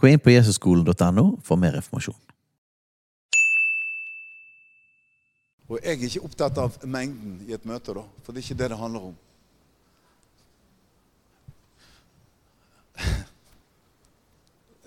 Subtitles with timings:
[0.00, 2.16] Gå inn på jesusskolen.no for mer informasjon.
[5.68, 8.58] Og jeg er ikke opptatt av mengden i et møte, da, for det er ikke
[8.62, 9.18] det det handler om.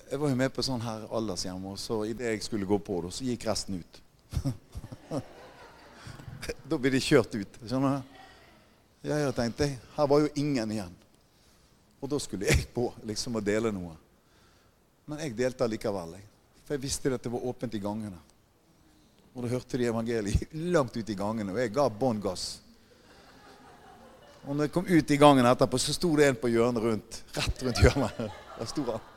[0.10, 3.00] Jeg var jo med på sånn her aldershjem, og så idet jeg skulle gå på,
[3.06, 4.02] da, så gikk resten ut.
[6.70, 7.62] da blir de kjørt ut.
[7.64, 8.22] skjønner du?
[9.04, 10.94] Ja, jeg tenkte, Her var jo ingen igjen.
[12.02, 13.94] Og da skulle jeg på liksom å dele noe.
[15.10, 16.16] Men jeg delte likevel.
[16.64, 18.20] For jeg visste at det var åpent i gangene.
[19.34, 22.60] Og da hørte de evangeliet langt ut i gangene, og jeg ga bånn gass.
[24.44, 27.20] Og når jeg kom ut i gangen etterpå, så sto det en på hjørnet rundt.
[27.38, 28.22] Rett rundt hjørnet.
[28.60, 29.10] Der sto han.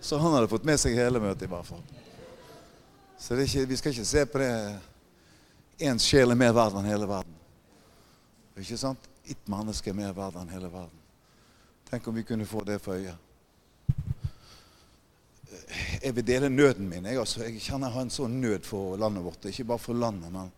[0.00, 1.82] Så han hadde fått med seg hele møtet, i hvert fall.
[3.20, 4.52] Så ikke, vi skal ikke se på det
[5.80, 7.36] Én sjel er mer verd enn hele verden.
[8.60, 9.06] Ikke sant?
[9.24, 10.98] Ett menneske er mer verd enn hele verden.
[11.88, 13.14] Tenk om vi kunne få det for øye.
[16.02, 17.06] Jeg vil dele nøden min.
[17.06, 19.50] Jeg, altså, jeg kjenner jeg har en sånn nød for landet vårt.
[19.50, 20.50] Ikke bare for landet, men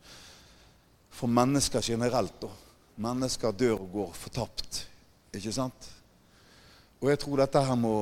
[1.13, 2.39] for mennesker generelt.
[2.41, 2.51] Da.
[3.03, 4.85] Mennesker dør og går fortapt.
[5.37, 5.91] Ikke sant?
[7.03, 7.97] Og jeg tror dette her må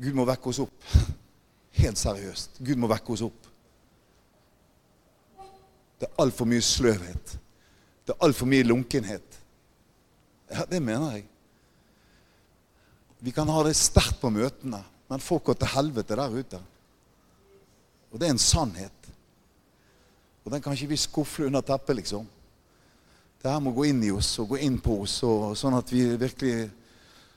[0.00, 0.88] Gud må vekke oss opp.
[1.82, 2.58] Helt seriøst.
[2.64, 3.50] Gud må vekke oss opp.
[6.00, 7.36] Det er altfor mye sløvhet.
[8.04, 9.38] Det er altfor mye lunkenhet.
[10.50, 11.28] Ja, det mener jeg.
[13.24, 14.82] Vi kan ha det sterkt på møtene,
[15.14, 16.58] men folk går til helvete der ute.
[18.10, 19.10] Og det er en sannhet.
[20.42, 22.26] Og den kan ikke vi skufle under teppet, liksom.
[23.38, 25.92] Det her må gå inn i oss og gå inn på oss, og, sånn at
[25.94, 26.66] vi virkelig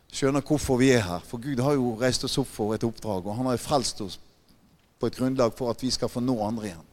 [0.10, 1.22] skjønner hvorfor vi er her.
[1.30, 4.02] For Gud har jo reist oss opp for et oppdrag, og han har jo frelst
[4.02, 4.18] oss
[4.98, 6.88] på et grunnlag for at vi skal få nå andre igjen.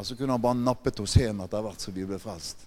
[0.00, 2.64] Altså kunne han bare nappet oss hjem etter hvert så vi ble frelst.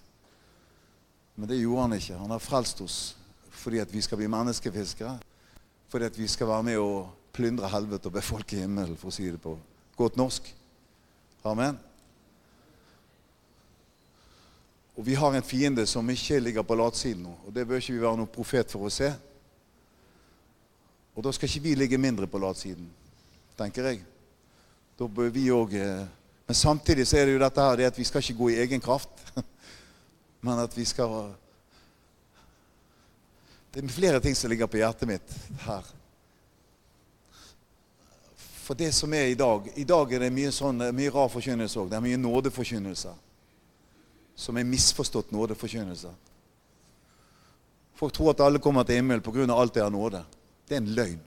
[1.34, 2.20] Men det gjorde han ikke.
[2.22, 3.00] Han har frelst oss
[3.58, 5.18] fordi at vi skal bli menneskefiskere.
[5.88, 9.28] Fordi at vi skal være med å plyndre helvete og befolke himmelen, for å si
[9.30, 9.54] det på
[9.98, 10.50] godt norsk.
[11.48, 11.78] Amen.
[14.98, 17.34] Og vi har en fiende som ikke ligger på latsiden nå.
[17.46, 19.12] Og det bør ikke vi være noen profet for å se.
[21.14, 22.88] Og da skal ikke vi ligge mindre på latsiden,
[23.58, 24.02] tenker jeg.
[24.98, 26.06] Da bør vi òg eh,
[26.48, 28.60] Men samtidig så er det jo dette her, det at vi skal ikke gå i
[28.62, 29.10] egen kraft.
[30.46, 31.34] Men at vi skal
[33.72, 35.34] Det er flere ting som ligger på hjertet mitt
[35.66, 35.88] her.
[38.36, 41.80] For det som er i dag I dag er det mye, sånn, mye rar forkynnelse
[41.80, 41.90] òg.
[41.90, 43.12] Det er mye nådeforkynnelse.
[44.38, 46.12] Som er misforstått nådeforkynnelse.
[47.98, 49.46] Folk tror at alle kommer til himmelen pga.
[49.52, 50.24] alt det har nåde.
[50.68, 51.20] Det er en løgn.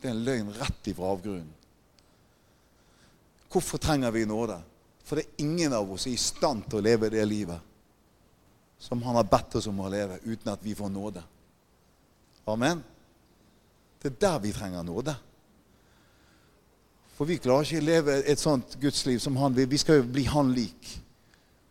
[0.00, 1.52] Det er en løgn rett ifra avgrunnen.
[3.50, 4.60] Hvorfor trenger vi nåde?
[5.04, 7.75] For det er ingen av oss i stand til å leve det livet
[8.78, 11.22] som han har bedt oss om å leve, uten at vi får nåde.
[12.46, 12.82] Amen.
[14.02, 15.16] Det er der vi trenger nåde.
[17.16, 19.68] For vi klarer ikke å leve et sånt gudsliv som han vil.
[19.70, 20.90] Vi skal jo bli han lik.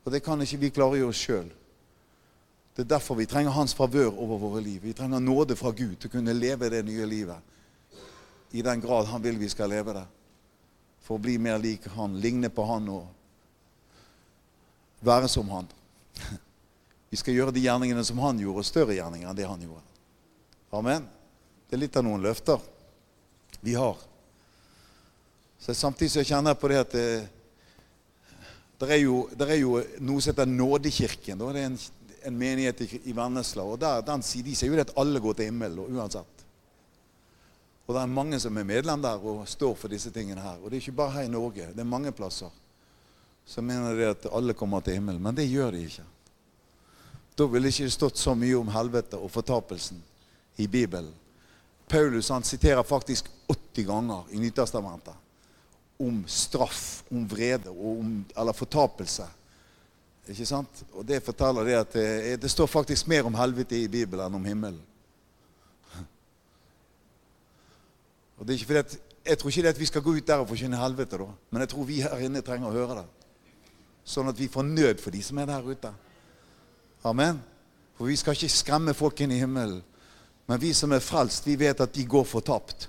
[0.06, 1.52] Og det kan ikke vi klare gjøre oss sjøl.
[2.76, 4.82] Det er derfor vi trenger hans favør over våre liv.
[4.84, 7.54] Vi trenger nåde fra Gud til å kunne leve det nye livet
[8.56, 10.06] i den grad han vil vi skal leve det.
[11.04, 13.08] For å bli mer lik han, ligne på han og
[15.06, 15.68] være som han.
[17.10, 19.84] Vi skal gjøre de gjerningene som han gjorde, og større gjerninger enn det han gjorde.
[20.76, 21.06] Amen.
[21.70, 22.62] Det er litt av noen løfter
[23.66, 23.98] vi har.
[25.60, 27.06] Så Samtidig så kjenner jeg på det at det,
[28.78, 31.40] det, er, jo, det er, jo, noe som heter Nådekirken.
[31.40, 31.52] Da.
[31.56, 31.78] Det er en,
[32.30, 33.64] en menighet i, i Vennesla.
[33.64, 36.46] og der, den, De sier jo det at alle går til himmelen uansett.
[37.86, 40.58] Og det er mange som er medlem der og står for disse tingene her.
[40.62, 41.70] Og det er ikke bare her i Norge.
[41.74, 42.54] Det er mange plasser
[43.46, 45.22] som mener det at alle kommer til himmelen.
[45.22, 46.06] Men det gjør de ikke.
[47.36, 50.00] Da ville det ikke stått så mye om helvete og fortapelsen
[50.58, 51.14] i Bibelen.
[51.88, 55.14] Paulus han siterer faktisk 80 ganger i Nytestamentet
[55.98, 59.28] om straff, om vrede om, eller fortapelse.
[60.28, 60.82] Ikke sant?
[60.94, 64.40] Og det forteller det at det, det står faktisk mer om helvete i Bibelen enn
[64.40, 64.82] om himmelen.
[68.36, 70.28] Og det er ikke fordi at, Jeg tror ikke det at vi skal gå ut
[70.28, 71.26] der og forkynne helvete, da.
[71.50, 73.06] men jeg tror vi her inne trenger å høre det.
[74.06, 75.90] Sånn at vi får nød for de som er der ute.
[77.06, 77.38] Amen.
[77.96, 79.84] For vi skal ikke skremme folk inn i himmelen
[80.46, 82.88] Men vi som er frelst, vi vet at de går fortapt.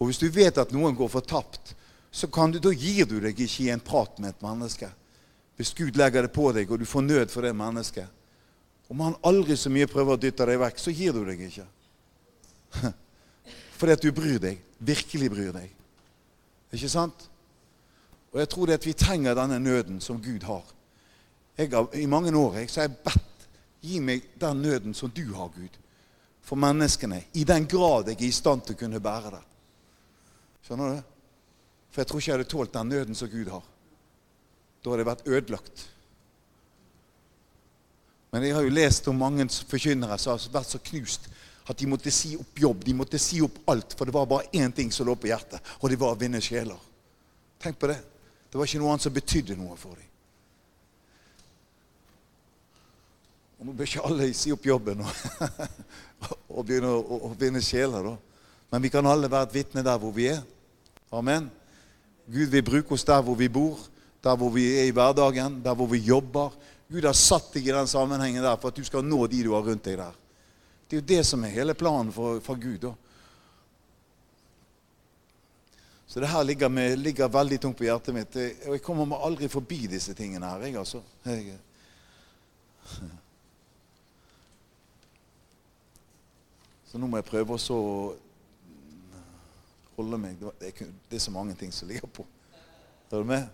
[0.00, 1.74] Og hvis du vet at noen går fortapt,
[2.10, 4.88] så kan du, da gir du deg ikke i en prat med et menneske.
[5.58, 8.08] Hvis Gud legger det på deg, og du får nød for det mennesket.
[8.88, 11.66] Om han aldri så mye prøver å dytte deg vekk, så gir du deg ikke.
[13.78, 14.64] Fordi at du bryr deg.
[14.80, 15.68] Virkelig bryr deg.
[16.72, 17.28] Ikke sant?
[18.32, 20.64] Og jeg tror det at vi trenger denne nøden som Gud har.
[21.58, 23.33] Jeg har I mange år jeg, så har jeg bedt
[23.84, 25.76] Gi meg den nøden som du har, Gud,
[26.44, 27.22] for menneskene.
[27.36, 29.42] I den grad jeg er i stand til å kunne bære det.
[30.64, 31.10] Skjønner du?
[31.92, 33.66] For jeg tror ikke jeg hadde tålt den nøden som Gud har.
[34.80, 35.84] Da hadde jeg vært ødelagt.
[38.34, 41.28] Men jeg har jo lest om mange forkynnere som har vært så knust
[41.70, 42.82] at de måtte si opp jobb.
[42.84, 45.62] De måtte si opp alt, for det var bare én ting som lå på hjertet,
[45.80, 46.80] og det var å vinne sjeler.
[47.62, 48.00] Tenk på det.
[48.50, 50.10] Det var ikke noe annet som betydde noe for dem.
[53.64, 55.12] Nå bør ikke alle si opp jobben og,
[56.56, 58.10] og begynne å, vinne sjeler.
[58.68, 60.42] Men vi kan alle være et vitne der hvor vi er.
[61.14, 61.46] Amen.
[62.28, 63.80] Gud vil bruke oss der hvor vi bor,
[64.24, 66.52] der hvor vi er i hverdagen, der hvor vi jobber.
[66.92, 69.54] Gud har satt deg i den sammenhengen der for at du skal nå de du
[69.56, 70.20] har rundt deg der.
[70.84, 72.84] Det er jo det som er hele planen for, for Gud.
[72.84, 72.92] da.
[76.04, 78.36] Så det her ligger, med, ligger, veldig tungt på hjertet mitt.
[78.68, 80.68] Og jeg kommer meg aldri forbi disse tingene her.
[80.68, 81.00] Jeg, altså.
[81.24, 81.56] Jeg,
[86.94, 87.78] Så nå må jeg prøve å
[89.96, 92.22] holde meg det er, det er så mange ting som ligger på.
[93.10, 93.48] Er du med?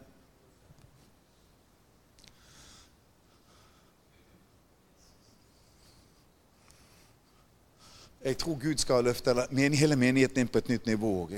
[8.21, 11.33] Jeg tror Gud skal løfte hele menigheten inn på et nytt nivå òg.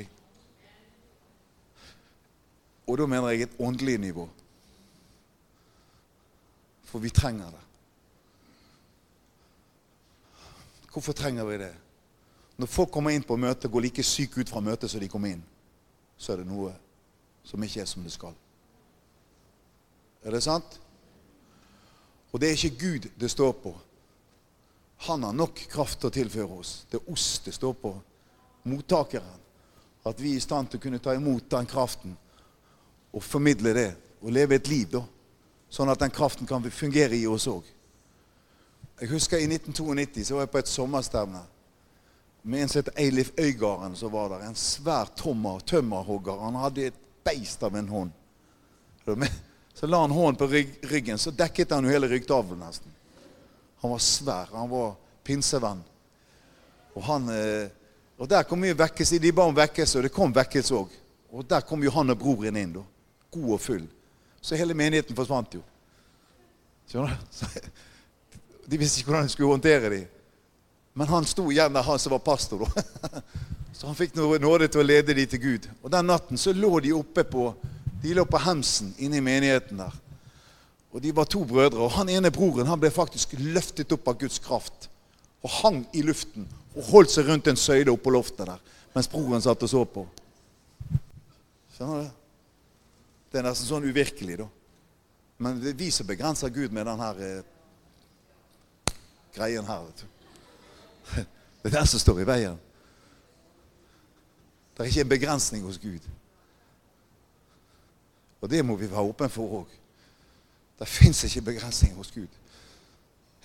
[2.90, 4.26] Og da mener jeg et åndelig nivå.
[6.90, 7.64] For vi trenger det.
[10.90, 11.72] Hvorfor trenger vi det?
[12.56, 15.24] Når folk kommer inn på møtet, går like syke ut fra møtet som de kom
[15.26, 15.42] inn,
[16.18, 16.72] så er det noe
[17.44, 18.34] som ikke er som det skal.
[20.22, 20.78] Er det sant?
[22.32, 23.72] Og det er ikke Gud det står på.
[25.08, 26.84] Han har nok kraft til å tilføre oss.
[26.90, 27.96] Det er oss det står på.
[28.70, 29.40] Mottakeren.
[30.06, 32.14] At vi er i stand til å kunne ta imot den kraften
[33.12, 33.90] og formidle det.
[34.22, 35.02] Og leve et liv, da.
[35.72, 37.66] Sånn at den kraften kan fungere i oss òg.
[39.00, 41.42] Jeg husker i 1992 så var jeg på et sommerstevne
[42.42, 43.96] med en som het Eilif Øygarden.
[43.96, 46.40] som var der, En svær tommer, tømmerhogger.
[46.40, 46.94] Han hadde et
[47.24, 48.10] beist av en hånd.
[49.74, 50.46] Så la han hånden på
[50.88, 52.92] ryggen, så dekket han jo hele ryggtavlen nesten.
[53.80, 54.48] Han var svær.
[54.52, 54.94] Han var
[55.24, 55.82] pinsevenn.
[56.94, 57.70] Og, han, eh,
[58.18, 59.18] og der kom mye vekkelse.
[59.18, 60.92] De ba om vekkelse, og det kom vekkelse òg.
[61.32, 62.84] Og der kom jo han og broren inn, da.
[63.32, 63.86] God og full.
[64.42, 65.62] Så hele menigheten forsvant jo.
[66.90, 67.70] Skjønner du?
[68.70, 70.11] De visste ikke hvordan de skulle håndtere dem.
[70.92, 72.66] Men han sto igjen der, han som var pastor.
[73.76, 75.68] Så han fikk nåde til å lede dem til Gud.
[75.82, 77.48] Og den natten så lå de oppe på
[78.02, 79.94] de lå på hemsen inne i menigheten der.
[80.92, 81.80] Og De var to brødre.
[81.80, 84.88] og Han ene broren han ble faktisk løftet opp av Guds kraft.
[85.42, 86.46] Og hang i luften
[86.76, 88.60] og holdt seg rundt en søyle oppå loftet der
[88.92, 90.02] mens broren satt og så på.
[91.72, 92.18] Skjønner du?
[93.32, 94.48] Det er nesten sånn uvirkelig, da.
[95.42, 98.98] Men det er vi som begrenser Gud med denne eh,
[99.32, 99.86] greien her.
[99.88, 100.21] vet du.
[101.62, 102.58] Det er den som står i veien.
[104.72, 106.06] Det er ikke en begrensning hos Gud.
[108.42, 109.74] Og det må vi være åpne for òg.
[110.78, 112.40] Det fins ikke begrensninger hos Gud.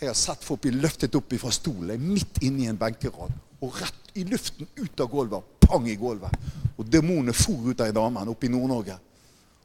[0.01, 4.17] Jeg har sett folk bli løftet opp fra stolen midt inni en benkerad og rett
[4.17, 5.53] i luften ut av gulvet.
[5.67, 6.33] Pang i gulvet.
[6.77, 8.97] Og demonene for ut av ei dame oppe i Nord-Norge.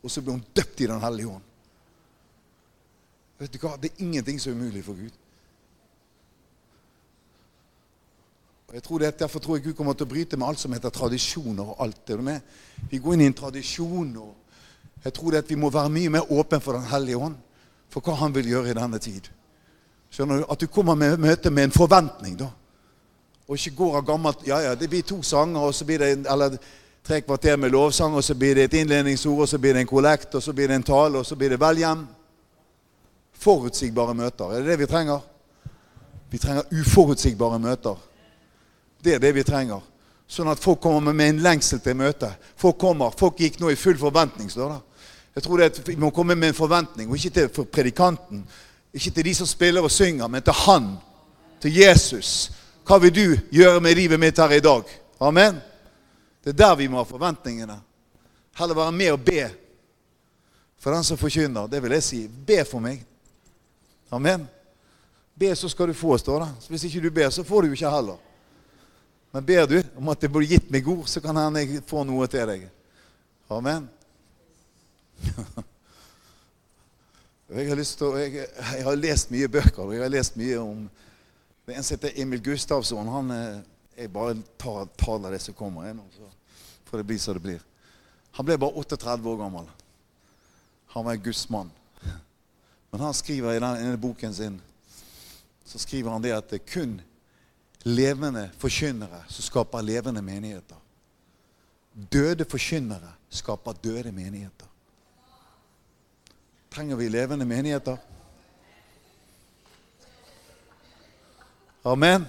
[0.03, 1.49] Og så ble hun døpt i Den hellige ånd.
[3.39, 3.77] Vet du hva?
[3.81, 5.22] Det er ingenting som er umulig for Gud.
[8.73, 10.73] Og jeg tror det, Derfor tror jeg Gud kommer til å bryte med alt som
[10.73, 11.63] heter tradisjoner.
[11.63, 12.41] og alt det med.
[12.91, 14.17] Vi går inn i en tradisjon.
[14.17, 14.35] og
[15.05, 17.37] Jeg tror det at vi må være mye mer åpne for Den hellige ånd
[17.91, 19.29] for hva han vil gjøre i denne tid.
[20.11, 20.45] Skjønner du?
[20.51, 22.49] At du kommer med møte med en forventning, da.
[23.49, 26.27] Og ikke går av gammelt Ja, ja, det blir to sanger, og så blir det
[26.27, 26.57] eller
[27.05, 29.87] tre kvarter med lovsang, og så blir det et innledningsord, og så blir det en
[29.87, 32.07] kollekt, og så blir det en tale, og så blir det vel hjem.
[33.33, 34.45] Forutsigbare møter.
[34.45, 35.21] Er det det vi trenger?
[36.31, 37.97] Vi trenger uforutsigbare møter.
[39.03, 39.83] Det er det vi trenger.
[40.31, 42.39] Sånn at folk kommer med en lengsel til møtet.
[42.57, 44.81] Folk kommer, folk gikk nå i full forventning, står det.
[45.35, 48.45] Jeg tror det at Vi må komme med en forventning, og ikke til predikanten.
[48.93, 50.97] Ikke til de som spiller og synger, men til Han.
[51.61, 52.51] Til Jesus.
[52.87, 54.83] Hva vil du gjøre med livet mitt her i dag?
[55.21, 55.61] Amen.
[56.45, 57.79] Det er der vi må ha forventningene.
[58.59, 59.51] Heller være med og be
[60.83, 61.67] for den som forkynner.
[61.67, 62.27] Det vil jeg si.
[62.29, 63.05] Be for meg.
[64.11, 64.49] Amen.
[65.39, 66.51] Be, så skal du få, står det.
[66.69, 68.19] Hvis ikke du ber, så får du jo ikke heller.
[69.33, 72.29] Men ber du om at det blir gitt meg ord, så kan jeg får noe
[72.31, 72.67] til deg.
[73.53, 73.89] Amen.
[77.53, 80.57] Jeg har, lyst til jeg, jeg har lest mye bøker, og jeg har lest mye
[80.57, 80.87] om
[81.67, 83.11] Det en som heter Emil Gustavsson.
[83.13, 83.59] Han, eh,
[83.99, 86.31] jeg bare tar, taler det som kommer, jeg, nå, så
[86.89, 87.61] får det bli som det blir.
[88.39, 89.69] Han ble bare 38 år gammel.
[90.97, 91.71] Han var en gudsmann.
[92.89, 94.57] Men han skriver i denne boken sin
[95.65, 96.99] så skriver han det at det kun
[97.83, 100.77] levende forkynnere som skaper levende menigheter.
[102.13, 104.67] Døde forkynnere skaper døde menigheter.
[106.71, 107.97] Trenger vi levende menigheter?
[111.85, 112.27] Amen.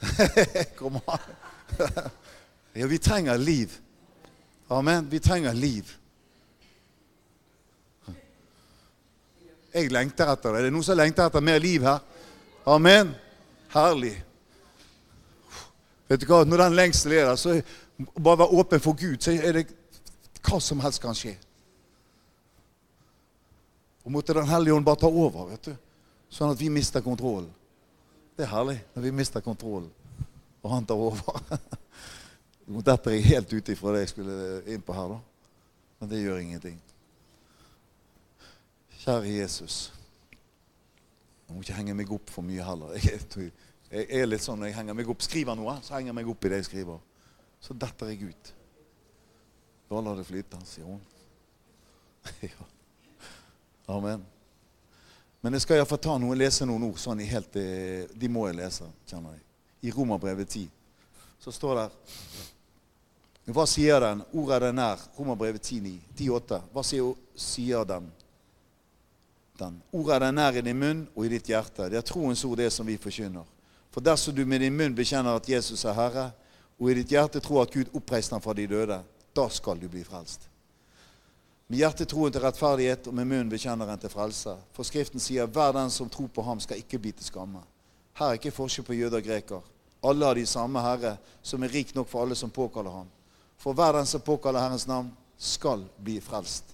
[0.78, 1.18] Kom an.
[2.74, 3.72] Ja, vi trenger liv.
[4.70, 5.10] Amen.
[5.10, 5.84] Vi trenger liv.
[9.74, 10.60] Jeg lengter etter det.
[10.60, 11.98] Er det noen som lengter etter mer liv her?
[12.66, 13.10] Amen.
[13.72, 14.14] Herlig.
[16.08, 16.44] Vet du hva?
[16.44, 17.58] Når den lengselen er der, så
[18.16, 19.66] bare være åpen for Gud, så er det
[20.44, 21.34] hva som helst kan skje.
[24.04, 25.76] Og måtte Den hellige ånd bare ta over, vet du.
[26.30, 27.50] sånn at vi mister kontrollen.
[28.36, 29.90] Det er herlig når vi mister kontrollen,
[30.62, 31.58] og han tar over.
[32.68, 35.20] Nå detter jeg helt ut ifra det jeg skulle inn på her, da.
[35.98, 36.76] Men det gjør ingenting.
[39.00, 39.78] Kjære Jesus.
[41.48, 42.94] Jeg må ikke henge meg opp for mye heller.
[43.88, 45.24] Jeg, er litt sånn når jeg henger meg opp.
[45.24, 46.98] Skriver noe, så henger jeg meg opp i det jeg skriver.
[47.64, 48.50] Så detter jeg ut.
[49.88, 51.00] Da lar det flyte, sier hun.
[52.50, 52.68] ja.
[53.88, 54.26] Amen.
[55.40, 56.98] Men jeg skal iallfall ta noe, lese noen ord.
[57.00, 59.44] sånn i helt, eh, De må jeg lese, kjenner jeg.
[59.88, 60.68] I Romerbrevet 10
[61.38, 61.88] så står det
[63.54, 64.20] Hva sier den?
[64.36, 65.00] Ordet er den nær.
[65.16, 66.58] Romerbrevet 10, 10,8.
[66.74, 68.10] Hva sier, sier den?
[69.58, 69.78] Den?
[69.92, 71.88] Ordet er nær i din munn og i ditt hjerte.
[71.90, 73.46] Det er troens ord, det som vi forkynner.
[73.90, 76.28] For dersom du med din munn bekjenner at Jesus er Herre,
[76.78, 79.00] og i ditt hjerte tror at Gud oppreiste ham fra de døde,
[79.34, 80.48] da skal du bli frelst.
[81.68, 84.54] Med hjertet troen til rettferdighet, og med munnen bekjenner en til frelse.
[84.72, 87.60] For Skriften sier hver den som tror på ham, skal ikke bli til skamme.
[88.16, 89.66] Her er ikke forskjell på jøder og greker.
[90.08, 93.10] Alle har de samme Herre, som er rik nok for alle som påkaller ham.
[93.60, 96.72] For hver den som påkaller Herrens navn, skal bli frelst.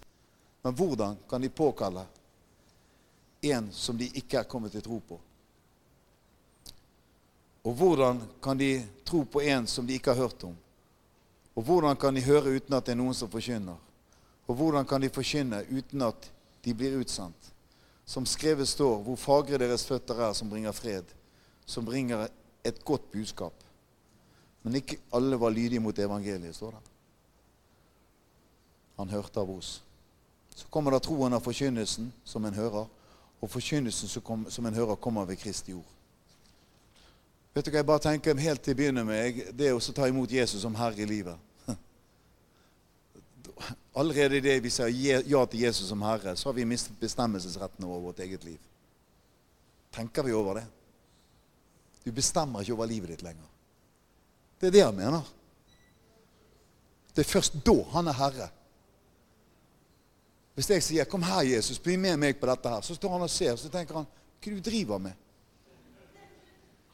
[0.63, 2.05] Men hvordan kan de påkalle
[3.53, 5.21] en som de ikke er kommet til tro på?
[7.65, 10.55] Og hvordan kan de tro på en som de ikke har hørt om?
[11.55, 13.79] Og hvordan kan de høre uten at det er noen som forkynner?
[14.45, 16.31] Og hvordan kan de forkynne uten at
[16.65, 17.53] de blir utsendt?
[18.05, 21.05] Som skrevet står, hvor fagre deres føtter er, som bringer fred,
[21.65, 22.27] som bringer
[22.65, 23.55] et godt budskap.
[24.63, 26.83] Men ikke alle var lydige mot evangeliet, står det.
[28.97, 29.79] Han hørte av oss.
[30.55, 32.87] Så kommer da troen av forkynnelsen, som en hører,
[33.45, 34.09] og forkynnelsen
[34.51, 35.91] som en hører, kommer ved Kristi ord.
[37.55, 39.43] Vet du hva jeg bare tenker helt til å begynne med?
[39.55, 41.37] Det å ta imot Jesus som herre i livet.
[44.01, 48.09] Allerede idet vi sier ja til Jesus som herre, så har vi mistet bestemmelsesretten over
[48.09, 48.59] vårt eget liv.
[49.95, 50.67] Tenker vi over det?
[52.03, 53.47] Du bestemmer ikke over livet ditt lenger.
[54.59, 55.31] Det er det han mener.
[57.15, 58.49] Det er først da han er herre.
[60.55, 63.23] Hvis jeg sier 'Kom her, Jesus, bli med meg på dette', her, så står han
[63.23, 65.15] og ser, så tenker han 'Hva er det du driver med?'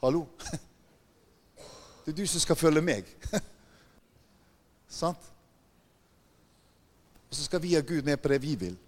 [0.03, 0.27] Hallo?
[2.05, 3.05] Det er du som skal følge meg.
[4.89, 5.33] Sant?
[7.29, 8.79] Og så skal vi ha Gud med på det vi vil.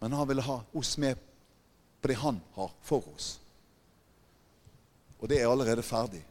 [0.00, 1.18] Men han vil ha oss med
[2.00, 3.40] på det han har for oss.
[5.18, 6.22] Og det er allerede ferdig.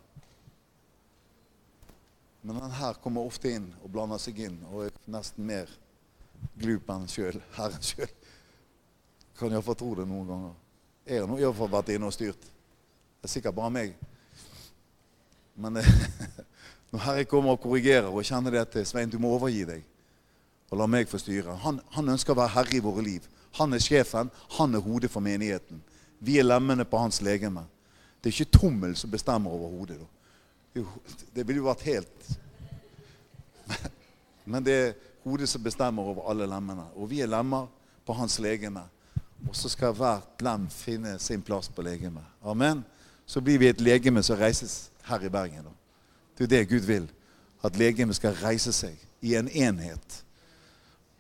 [2.42, 5.70] Men han her kommer ofte inn og blander seg inn og er nesten mer
[6.60, 8.12] glup enn sjøl, Herren sjøl.
[9.40, 10.58] Kan iallfall tro det noen ganger.
[11.08, 12.44] Jeg har iallfall vært inne og styrt.
[12.44, 13.96] Det er sikkert bare meg.
[15.56, 15.82] Men
[16.92, 19.90] når Herre kommer og korrigerer og kjenner det til Svein, du må overgi deg
[20.74, 21.54] og la meg få styre.
[21.62, 23.26] Han, han ønsker å være herre i våre liv.
[23.60, 24.32] Han er sjefen.
[24.58, 25.84] Han er hodet for menigheten.
[26.24, 27.62] Vi er lemmene på hans legeme.
[28.18, 30.00] Det er ikke tommel som bestemmer over hodet.
[30.02, 30.86] Da.
[31.36, 32.30] Det ville jo vært helt
[34.50, 36.86] Men det er hodet som bestemmer over alle lemmene.
[36.96, 37.68] Og vi er lemmer
[38.06, 38.84] på hans legeme.
[39.48, 42.24] Og så skal hvert lem finne sin plass på legemet.
[42.44, 42.84] Amen.
[43.26, 45.68] Så blir vi et legeme som reises her i Bergen.
[46.38, 47.10] Det er det Gud vil.
[47.64, 50.24] At legemet skal reise seg i en enhet.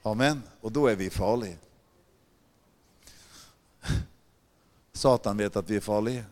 [0.06, 0.44] Amen.
[0.62, 1.58] Og da er vi farlige.
[4.94, 6.26] Satan vet at vi er farlige.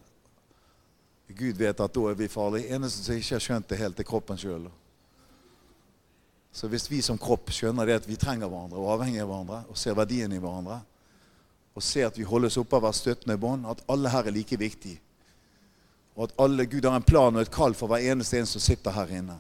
[1.32, 2.76] Gud vet at da er vi farlige.
[2.76, 4.68] Eneste som ikke har skjønt det helt, er kroppen sjøl.
[6.52, 9.60] Så hvis vi som kropp skjønner det at vi trenger hverandre og avhenger av hverandre,
[9.72, 10.82] og ser verdien i hverandre,
[11.72, 14.60] og ser at vi holdes oppe av hvert støttende bånd, at alle her er like
[14.60, 15.00] viktige,
[16.16, 18.62] Og at alle, Gud har en plan og et kall for hver eneste en som
[18.62, 19.38] sitter her inne.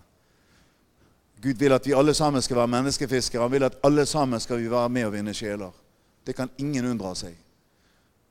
[1.43, 3.41] Gud vil at vi alle sammen skal være menneskefiskere.
[3.41, 5.71] Han vil at alle sammen skal vi være med og vinne sjeler.
[6.23, 7.35] Det kan ingen unndra seg.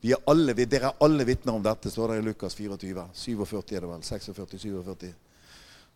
[0.01, 3.05] Vi er alle, dere er alle vitner om dette, står det i Lukas 24.
[3.13, 4.05] 47 er det vel.
[4.09, 5.13] 46, 47.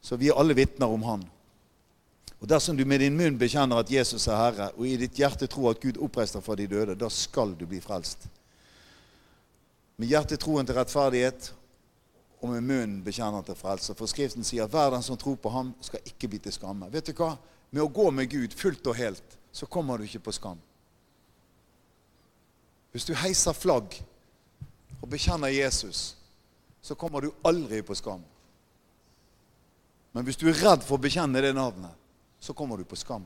[0.04, 1.24] Så vi er alle vitner om Han.
[2.44, 5.46] Og Dersom du med din munn bekjenner at Jesus er Herre, og i ditt hjerte
[5.48, 8.26] tror at Gud oppreiste fra de døde, da skal du bli frelst.
[9.96, 11.48] Med hjertet troen til rettferdighet,
[12.42, 13.96] og med munnen bekjenner til frelse.
[13.96, 16.90] For Skriften sier hver den som tror på ham, skal ikke bli til skamme.
[16.92, 17.30] Vet du hva?
[17.72, 20.60] Med å gå med Gud fullt og helt, så kommer du ikke på skam.
[22.92, 24.02] Hvis du heiser flagg
[25.00, 26.10] og bekjenner Jesus,
[26.84, 28.20] så kommer du aldri på skam.
[30.12, 32.03] Men hvis du er redd for å bekjenne det navnet,
[32.44, 33.24] så kommer du på skam.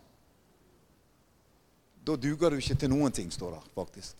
[2.07, 4.15] Da duger du ikke til noen ting, står der faktisk.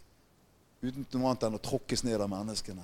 [0.83, 2.83] Uten noe annet enn å tråkkes ned av menneskene.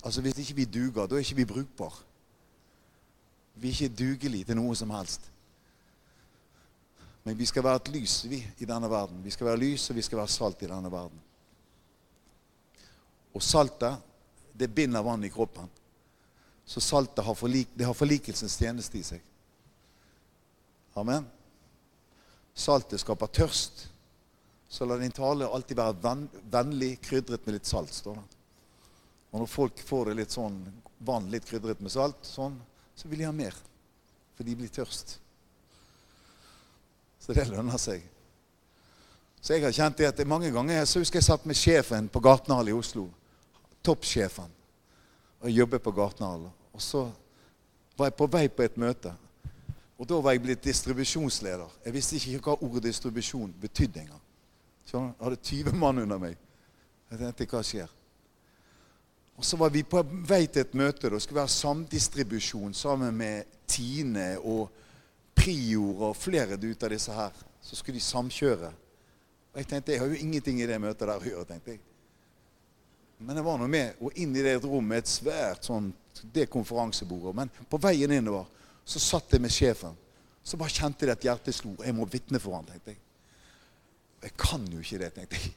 [0.00, 2.06] Altså Hvis ikke vi duger, da er ikke vi brukbare.
[3.58, 5.28] Vi er ikke dugelige til noe som helst.
[7.26, 9.20] Men vi skal være et lys vi, i denne verden.
[9.24, 11.24] Vi skal være lys, og vi skal være salt i denne verden.
[13.36, 14.00] Og saltet,
[14.56, 15.68] det binder vann i kroppen.
[16.64, 19.20] Så saltet har, forlik, det har forlikelsens tjeneste i seg.
[20.98, 21.26] Amen.
[22.58, 23.86] Saltet skaper tørst.
[24.68, 26.16] Så la din tale alltid være
[26.52, 27.94] vennlig, krydret med litt salt.
[27.94, 28.26] står det.
[29.30, 30.58] Og når folk får det litt sånn
[31.04, 32.56] vann litt krydret med salt, sånn,
[32.96, 33.56] så vil de ha mer.
[34.36, 35.16] For de blir tørst.
[37.22, 38.04] Så det lønner seg.
[39.40, 42.22] Så jeg har kjent det at mange ganger så husker jeg satt med sjefen på
[42.24, 43.06] Gartnerhall i Oslo.
[43.86, 44.50] Toppsjefen.
[45.44, 46.48] Og jobbet på Gartnerhall.
[46.74, 47.06] Og så
[47.98, 49.12] var jeg på vei på et møte.
[49.98, 51.70] Og da var jeg blitt distribusjonsleder.
[51.84, 54.20] Jeg visste ikke hva ordet distribusjon betydde engang.
[54.88, 56.36] Jeg hadde 20 mann under meg.
[57.10, 57.94] Jeg tenkte, hva skjer?
[59.38, 61.10] Og så var vi på vei til et møte.
[61.10, 64.70] Det skulle være samdistribusjon sammen med Tine og
[65.38, 67.34] Prior og flere ut av disse her.
[67.62, 68.70] Så skulle de samkjøre.
[69.52, 71.44] Og jeg tenkte, jeg har jo ingenting i det møtet der å gjøre.
[71.46, 71.82] tenkte jeg.
[73.18, 75.90] Men jeg var nå med og inn i det rommet med et svært sånn,
[76.34, 77.34] det konferansebordet.
[77.34, 78.46] Men på veien innover
[78.88, 79.96] så satt jeg med sjefen.
[80.40, 81.74] Så bare kjente jeg at hjertet slo.
[81.84, 83.00] Jeg må vitne for han, tenkte jeg.
[84.24, 85.52] Jeg kan jo ikke det, tenkte jeg.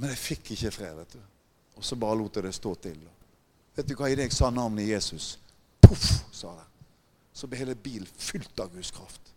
[0.00, 1.20] Men jeg fikk ikke fred, vet du.
[1.76, 3.02] Og så bare lot jeg det stå til.
[3.76, 4.08] Vet du hva?
[4.08, 5.34] Idet jeg sa navnet Jesus,
[5.84, 6.66] poff, sa det.
[7.36, 9.30] Så ble hele bilen fylt av Guds kraft.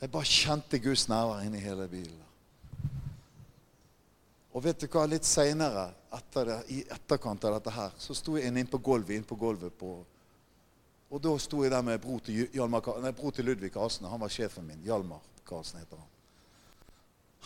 [0.00, 2.24] Jeg bare kjente Guds nærvær inni hele bilen.
[4.54, 5.04] Og vet du hva?
[5.10, 9.28] Litt seinere, etter i etterkant av dette her, så sto jeg inne på gulvet, inn
[9.28, 9.96] på gulvet på
[11.14, 14.08] Og da sto jeg der med bror til, Hjalmar, nei, bror til Ludvig Karlsen.
[14.10, 14.82] Han var sjefen min.
[14.82, 16.10] Hjalmar Karlsen heter han.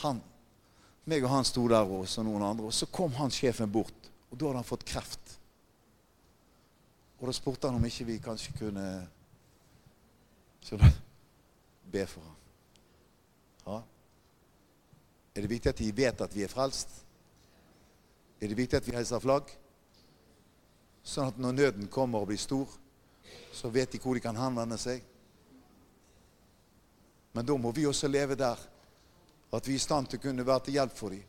[0.04, 0.22] Han
[1.08, 2.68] meg og han sto der og så noen andre.
[2.68, 5.36] Og så kom han sjefen bort, og da hadde han fått kreft.
[7.18, 8.86] Og da spurte han om ikke vi kanskje kunne
[10.64, 10.98] skjønner,
[11.88, 12.34] be for ham.
[13.68, 13.78] Ja.
[15.34, 16.90] Er det viktig at de vet at vi er frelst?
[18.38, 19.50] Er det viktig at vi heiser flagg?
[21.02, 22.68] Sånn at når nøden kommer og blir stor,
[23.52, 25.02] så vet de hvor de kan henvende seg.
[27.32, 28.58] Men da må vi også leve der
[29.52, 31.24] at vi er i stand til å kunne være til hjelp for dem.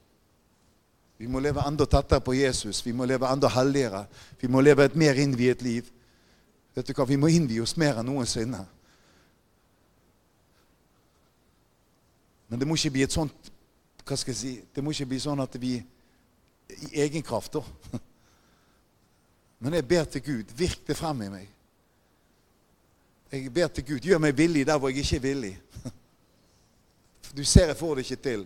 [1.19, 2.79] Vi må leve enda tettere på Jesus.
[2.85, 4.05] Vi må leve enda helligere.
[4.39, 5.87] Vi må leve et mer innviet liv.
[6.75, 7.05] Vet du hva?
[7.07, 8.61] Vi må innvie oss mer enn noensinne.
[12.47, 13.51] Men det må ikke bli et sånt
[14.09, 17.99] hva skal jeg si, Det må ikke bli sånn at vi i egen kraft, da.
[19.61, 21.51] Men jeg ber til Gud, virk det frem i meg.
[23.31, 25.55] Jeg ber til Gud, gjør meg villig der hvor jeg ikke er villig.
[27.37, 28.45] Du ser jeg får det ikke til.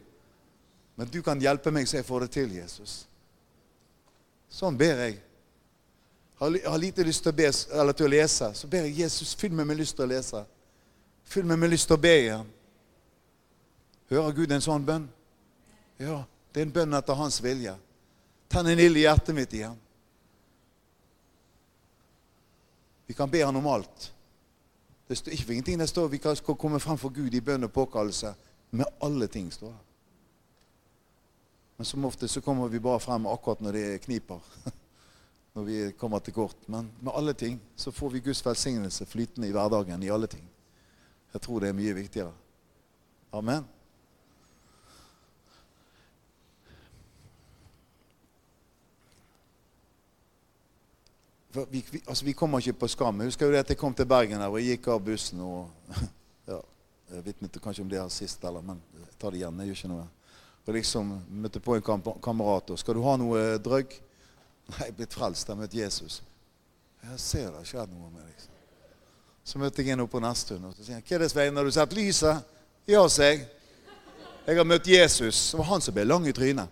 [0.96, 3.06] Men du kan hjelpe meg så jeg får det til, Jesus.
[4.52, 5.22] Sånn ber jeg.
[6.38, 8.50] Har lite lyst til å, be, eller til å lese.
[8.60, 10.43] Så ber jeg Jesus, fyll meg med lyst til å lese.
[11.24, 12.52] Fyll meg med lyst til å be igjen.
[14.12, 15.08] Hører Gud en sånn bønn?
[16.02, 16.19] Ja,
[16.52, 17.78] det er en bønn etter hans vilje.
[18.52, 19.80] Tenn en ild i hjertet mitt igjen.
[23.08, 24.12] Vi kan be han om alt.
[25.13, 27.67] Det står ikke for ingenting det står vi kan komme frem for Gud i bønn
[27.67, 28.32] og påkallelse
[28.73, 29.82] med alle ting, står det.
[31.78, 34.41] Men som ofte så kommer vi bare frem akkurat når det kniper.
[35.54, 36.58] Når vi kommer til kort.
[36.65, 40.04] Men med alle ting så får vi Guds velsignelse flytende i hverdagen.
[40.04, 40.47] I alle ting.
[41.34, 42.34] Jeg tror det er mye viktigere.
[43.34, 43.67] Amen.
[51.54, 53.20] Vi, vi, altså vi, kommer ikke på skam.
[53.22, 55.39] Jeg husker jo det at jeg kom til Bergen her, og jeg gikk av bussen.
[55.39, 55.70] og
[56.50, 56.58] ja,
[57.13, 59.60] jeg ikke kanskje om det er sist, eller, men jeg tar det igjen.
[59.62, 60.08] Jeg gjør ikke noe.
[60.63, 61.12] Og liksom
[61.44, 64.00] møtte på en kam kamerat og 'Skal du ha noe drøgg?'
[64.70, 65.48] Nei, jeg er blitt frelst.
[65.48, 66.22] Jeg har møtt Jesus.
[67.04, 68.54] Jeg ser det har skjedd noe med liksom.
[69.44, 70.63] Så møtte jeg en oppe på Nesttun.
[70.66, 71.58] Og så sier han, hva er det, Svein?
[71.58, 72.56] Har du sett lyset?
[72.88, 73.44] Ja, sa jeg.
[74.48, 75.52] Jeg har møtt Jesus.
[75.52, 76.72] Det var han som ble lang i trynet.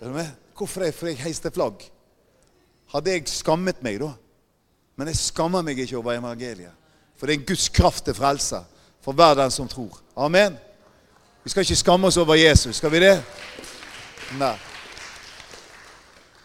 [0.00, 0.34] Er du med?
[0.58, 0.94] Hvorfor det?
[0.98, 1.86] Fordi jeg heiste flagg.
[2.90, 4.10] Hadde jeg skammet meg da?
[4.98, 6.74] Men jeg skammer meg ikke over evangeliet.
[7.16, 8.62] For det er en Guds kraft til frelse
[9.04, 10.00] for hver den som tror.
[10.16, 10.56] Amen.
[11.44, 12.76] Vi skal ikke skamme oss over Jesus.
[12.76, 13.14] Skal vi det?
[14.38, 14.56] Nei.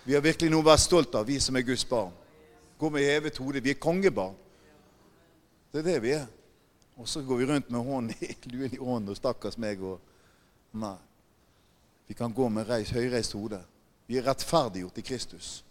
[0.06, 2.14] Vi har virkelig noe å være stolt av, vi som er Guds barn.
[2.78, 3.64] Gå med hevet hode.
[3.64, 4.36] Vi er kongebarn.
[5.74, 6.28] Det er det vi er.
[6.96, 10.00] Og så går vi rundt med hånden i luen i hånden og stakkars meg og
[10.76, 10.98] Nei.
[12.08, 13.62] Vi kan gå med reis, høyreist hode.
[14.08, 15.65] Vi er rettferdiggjort i Kristus.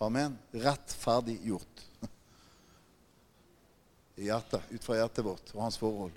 [0.00, 0.38] Amen.
[0.50, 1.86] Rettferdiggjort.
[4.16, 6.14] I hjertet, ut fra hjertet vårt og hans forhold.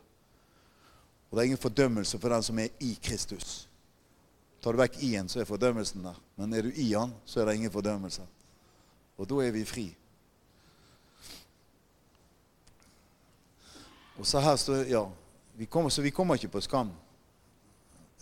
[1.28, 3.66] Og det er ingen fordømmelse for den som er i Kristus.
[4.64, 6.20] Tar du vekk i-en, så er fordømmelsen der.
[6.40, 8.24] Men er du i han, så er det ingen fordømmelse.
[9.20, 9.86] Og da er vi fri.
[14.16, 15.04] Og så her står Ja,
[15.60, 16.94] vi kommer, så vi kommer ikke på skam.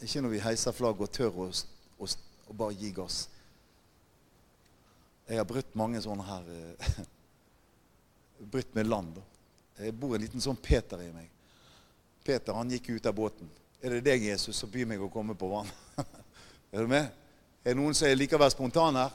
[0.02, 1.52] Ikke når vi heiser flagg og tør å,
[2.02, 2.10] å,
[2.50, 3.28] å bare gi gass.
[5.32, 6.96] Jeg har brutt mange sånne her eh,
[8.52, 9.14] Brutt med land.
[9.16, 9.22] da.
[9.86, 11.30] Jeg bor en liten sånn Peter i meg.
[12.26, 13.48] Peter han gikk ut av båten.
[13.80, 15.70] Er det deg, Jesus, som byr meg å komme på vann?
[16.74, 17.08] er du med?
[17.64, 19.14] Er det noen som er likevel spontan her?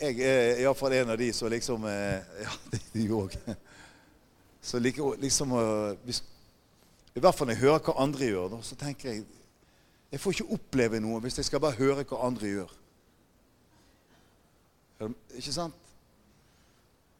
[0.00, 2.56] Jeg er iallfall en av de som liksom eh, Ja,
[2.96, 3.36] de òg.
[4.66, 5.54] Så liksom
[6.02, 6.24] hvis,
[7.14, 9.22] I hvert fall når jeg hører hva andre gjør, så tenker jeg
[10.10, 12.74] Jeg får ikke oppleve noe hvis jeg skal bare høre hva andre gjør.
[15.00, 15.74] Ikke sant?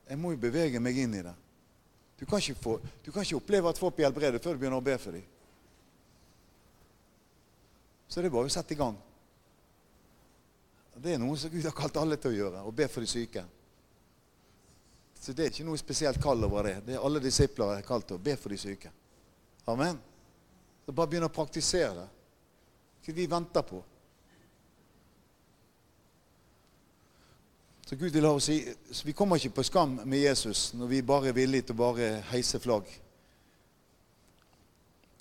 [0.06, 1.34] Jeg må jo bevege meg inn i det.
[2.16, 4.80] Du kan ikke, få, du kan ikke oppleve at folk blir helbredet før du begynner
[4.80, 5.26] å be for dem.
[8.08, 8.96] Så det er bare å sette i gang.
[10.96, 13.10] Det er noe som Gud har kalt alle til å gjøre, å be for de
[13.10, 13.42] syke.
[15.20, 16.76] Så det er ikke noe spesielt kall over det.
[16.86, 18.92] Det er alle disipler er kalt til å be for de syke.
[19.68, 19.98] Amen.
[20.86, 22.06] Så bare begynn å praktisere det.
[23.04, 23.82] Hva vi venter på.
[27.86, 31.02] Så Gud vil ha oss i, Vi kommer ikke på skam med Jesus når vi
[31.06, 32.88] bare er villige til å bare heise flagg.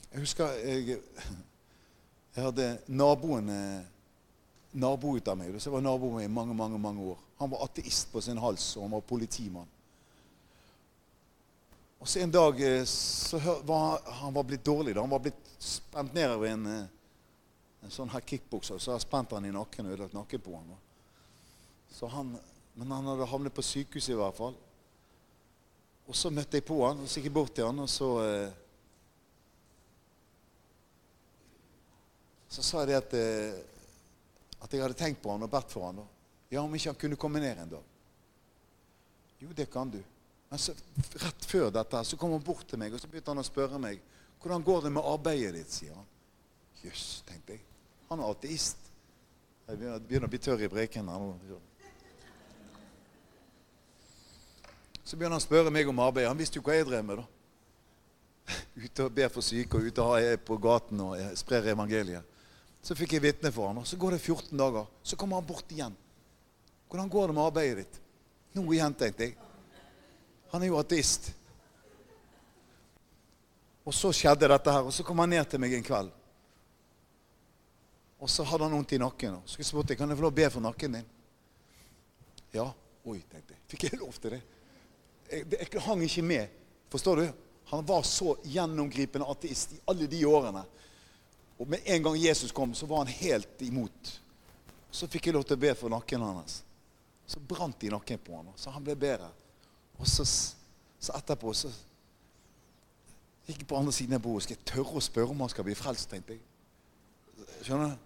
[0.09, 0.97] Jeg husker jeg,
[2.35, 3.51] jeg hadde naboen
[4.75, 5.55] nabo ut av meg.
[5.61, 7.21] Så var naboen i mange mange, mange år.
[7.39, 9.69] Han var ateist på sin hals, og han var politimann.
[11.99, 14.95] Og så En dag eh, så var han var blitt dårlig.
[14.95, 15.01] da.
[15.01, 16.87] Han var blitt spent ned av en, eh,
[17.83, 18.77] en sånn her kickbokser.
[18.77, 20.75] Så spent han i nakken og ødelagt nakken på ham.
[21.89, 22.35] Så han
[22.75, 24.55] men han hadde havnet på sykehuset i hvert fall.
[26.05, 28.11] Og så møtte jeg på han, og så gikk jeg bort til han, og så
[28.25, 28.61] eh,
[32.55, 33.57] Så sa jeg at, eh,
[34.63, 35.97] at jeg hadde tenkt på han og bedt for han.
[35.99, 36.05] Da.
[36.53, 37.89] Ja, om ikke han kunne komme ned en dag.
[39.41, 39.97] Jo, det kan du.
[40.47, 40.71] Men så,
[41.19, 43.81] rett før dette så kom han bort til meg og så begynte han å spørre
[43.81, 43.99] meg
[44.39, 45.73] hvordan går det med arbeidet ditt.
[45.73, 46.07] sier han.
[46.85, 47.65] Jøss, tenkte jeg.
[48.11, 48.91] Han er ateist.
[49.67, 51.09] Jeg begynner å bli tørr i breken.
[51.09, 51.55] her.
[55.05, 56.25] Så begynner han å spørre meg om arbeid.
[56.27, 57.21] Han visste jo hva jeg drev med.
[57.21, 58.55] da.
[58.85, 62.33] Ute og ber for syke og ute og er på gaten og sprer evangeliet.
[62.85, 64.89] Så fikk jeg vitne for han, og så går det 14 dager.
[65.05, 65.93] Så kommer han bort igjen.
[66.89, 68.01] Hvordan går det med arbeidet ditt?
[68.57, 69.37] Nå igjen, tenkte jeg.
[70.51, 71.31] Han er jo ateist.
[73.85, 76.13] Og så skjedde dette her, og så kom han ned til meg en kveld.
[78.21, 79.37] Og så hadde han vondt i nakken.
[79.41, 81.09] Og Så spurte jeg kan jeg få lov å be for nakken din.
[82.55, 82.69] Ja.
[83.05, 83.61] Oi, tenkte jeg.
[83.69, 84.41] Fikk jeg lov til det?
[85.29, 86.61] Jeg, jeg hang ikke med.
[86.93, 87.25] Forstår du?
[87.71, 90.61] Han var så gjennomgripende ateist i alle de årene.
[91.57, 94.11] Og med en gang Jesus kom, så var han helt imot.
[94.91, 96.61] Så fikk jeg lov til å be for nakken hans.
[97.25, 99.31] Så brant de nakken på han, så han ble bedre.
[99.97, 101.71] Og så, så etterpå så
[103.45, 104.45] gikk jeg på andre siden av bordet.
[104.45, 106.43] Skal jeg tørre å spørre om han skal bli frelst, tenkte jeg.
[107.65, 108.01] Skjønner du?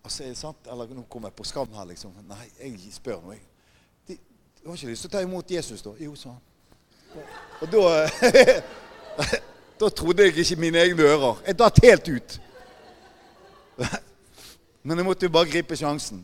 [0.00, 0.68] Altså, er det sant?
[0.72, 2.14] Eller nå kommer jeg på skam her, liksom.
[2.28, 3.49] Nei, jeg spør nå, jeg.
[4.60, 5.94] Du har ikke lyst til å ta imot Jesus, da?
[5.98, 6.42] Jo, sa han.
[7.60, 7.82] Og da
[9.80, 11.38] Da trodde jeg ikke mine egne ører.
[11.46, 12.40] Jeg datt helt ut.
[14.82, 16.20] Men jeg måtte jo bare gripe sjansen.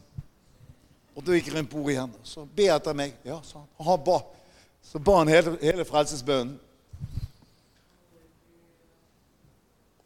[1.17, 2.13] Og da gikk jeg rundt bordet igjen.
[2.21, 3.15] Så be etter meg.
[3.25, 3.71] Ja, sa han.
[3.87, 4.19] han ba.
[4.85, 6.59] Så ba han hele, hele frelsesbønnen.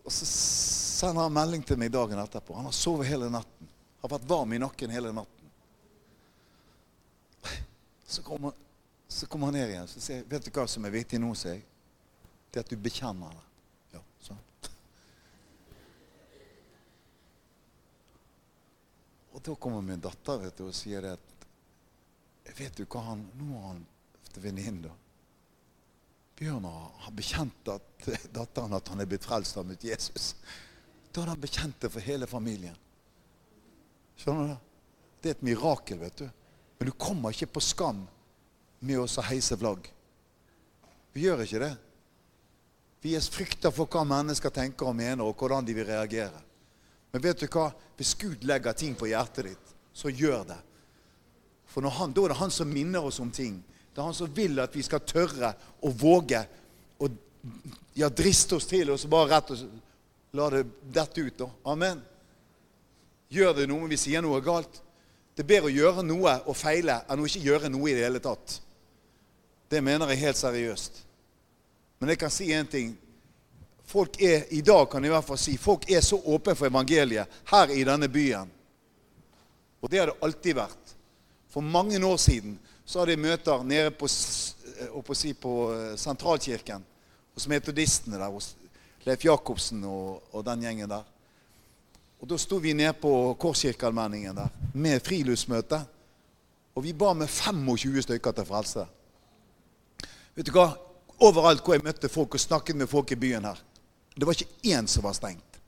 [0.07, 2.55] Og så sender han melding til meg dagen etterpå.
[2.55, 3.67] Han har sovet hele natten.
[4.03, 5.40] Har vært varm i nakken hele natten.
[8.11, 8.53] Så kommer,
[9.09, 11.55] så kommer han ned igjen og sier vet du hva som er viktig nå, sier
[11.55, 11.65] jeg.
[12.51, 13.45] Det er at du bekjenner det.
[13.95, 14.41] Ja, sånn.
[19.31, 21.27] Og da kommer min datter vet du, og sier det at
[22.59, 23.85] Vet du hva han Nå har han
[24.33, 24.95] til venninnen, da.
[26.41, 30.33] Bjørnar har bekjent at datteren at han er blitt frelst av mot Jesus.
[31.13, 32.77] Da har han bekjent det for hele familien.
[34.19, 34.69] Skjønner du?
[35.23, 36.29] Det er et mirakel, vet du.
[36.81, 38.07] Men du kommer ikke på skam
[38.81, 39.85] med å heise flagg.
[41.13, 41.75] Vi gjør ikke det.
[43.05, 46.41] Vi er frykter for hva mennesker tenker og mener, og hvordan de vil reagere.
[47.13, 47.67] Men vet du hva?
[48.01, 50.59] Hvis Gud legger ting på hjertet ditt, så gjør det.
[51.69, 53.61] For han, da er det han som minner oss om ting.
[53.93, 55.53] Det er han som vil at vi skal tørre
[55.85, 56.41] å våge
[56.97, 57.09] å
[57.93, 59.67] ja, driste oss til og så bare rett og
[60.41, 60.65] la det
[60.97, 61.37] dette ut.
[61.45, 61.51] da.
[61.69, 62.01] Amen.
[63.29, 64.81] Gjør det noe om vi sier noe galt?
[65.35, 68.05] Det er bedre å gjøre noe og feile enn å ikke gjøre noe i det
[68.05, 68.59] hele tatt.
[69.71, 71.01] Det mener jeg helt seriøst.
[72.01, 72.95] Men jeg kan si én ting.
[73.91, 76.71] Folk er, I dag kan jeg i hvert fall si folk er så åpne for
[76.71, 78.51] evangeliet her i denne byen.
[79.81, 80.95] Og det har det alltid vært.
[81.51, 84.07] For mange år siden så hadde jeg møter nede på,
[85.07, 86.85] på, si, på eh, Sentralkirken
[87.35, 88.53] hos metodistene der, hos
[89.07, 91.07] Leif Jacobsen og, og, den gjengen der.
[92.21, 95.81] Og Da sto vi nede på Korskirkeallmenningen der med friluftsmøte.
[96.75, 98.85] Og vi ba med 25 stykker til frelse.
[100.35, 100.71] Vet du hva?
[101.21, 103.59] Overalt hvor jeg møtte folk og snakket med folk i byen her,
[104.17, 105.59] det var ikke én som var stengt.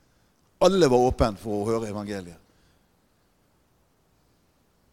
[0.61, 2.39] Alle var åpne for å høre evangeliet.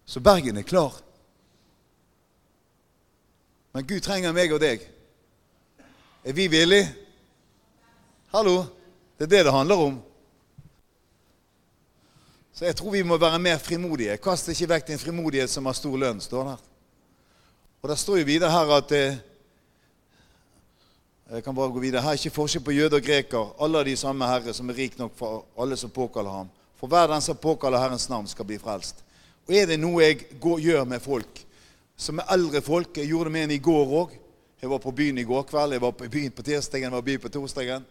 [0.06, 0.96] Så Bergen er klar.
[3.72, 4.82] Men Gud trenger meg og deg.
[6.26, 6.90] Er vi villige?
[8.34, 8.64] Hallo?
[9.18, 10.00] Det er det det handler om.
[12.60, 14.18] Så jeg tror vi må være mer frimodige.
[14.20, 16.64] Kast ikke vekk din frimodighet som har stor lønn, står der.
[17.80, 19.20] Og det står jo videre her at eh,
[21.30, 22.02] Jeg kan bare gå videre.
[22.02, 23.54] Her er ikke forskjell på jøde og greker.
[23.64, 26.50] Alle de samme Herre, som er rik nok for alle som påkaller ham.
[26.76, 29.06] For hver den som påkaller Herrens navn, skal bli frelst.
[29.48, 31.46] Og er det noe jeg går, gjør med folk
[31.96, 32.92] som er eldre folk.
[32.98, 34.20] Jeg gjorde det med en i går òg.
[34.60, 35.78] Jeg var på byen i går kveld.
[35.78, 37.88] Jeg var på byen på tirsdagen, jeg var på byen på torsdagen.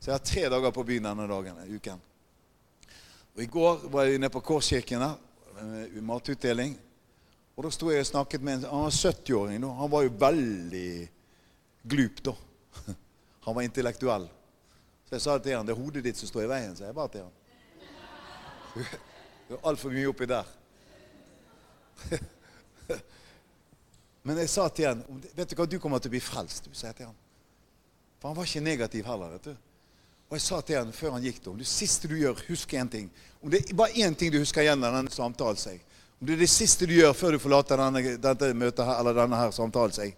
[0.00, 2.02] Så jeg har tre dager på byen denne dagen, uken.
[3.38, 5.12] Og I går var jeg nede på Korskirken der,
[5.94, 6.72] i matutdeling.
[7.54, 9.62] Og Da sto jeg og snakket med en han var 70-åring.
[9.78, 11.08] Han var jo veldig
[11.86, 12.34] glup, da.
[13.46, 14.26] Han var intellektuell.
[15.06, 16.74] Så jeg sa til han det er hodet ditt som står i veien.
[16.76, 17.34] Så jeg bare til han.
[19.48, 20.50] Det er altfor mye oppi der.
[24.26, 25.00] Men jeg sa til han
[25.32, 26.68] vet du hva, du kommer til å bli frelst.
[26.72, 27.16] sa jeg til han.
[28.18, 29.38] For han var ikke negativ heller.
[29.38, 29.67] vet du.
[30.28, 32.90] Og jeg sa til han før han gikk, om det siste du gjør, husk én
[32.92, 33.08] ting.
[33.42, 35.80] Om det er bare én ting du husker igjen av denne samtalen, seg.
[36.20, 39.16] Om det er det siste du gjør før du forlater denne, dette møtet her, eller
[39.22, 40.14] denne her samtalen, seg.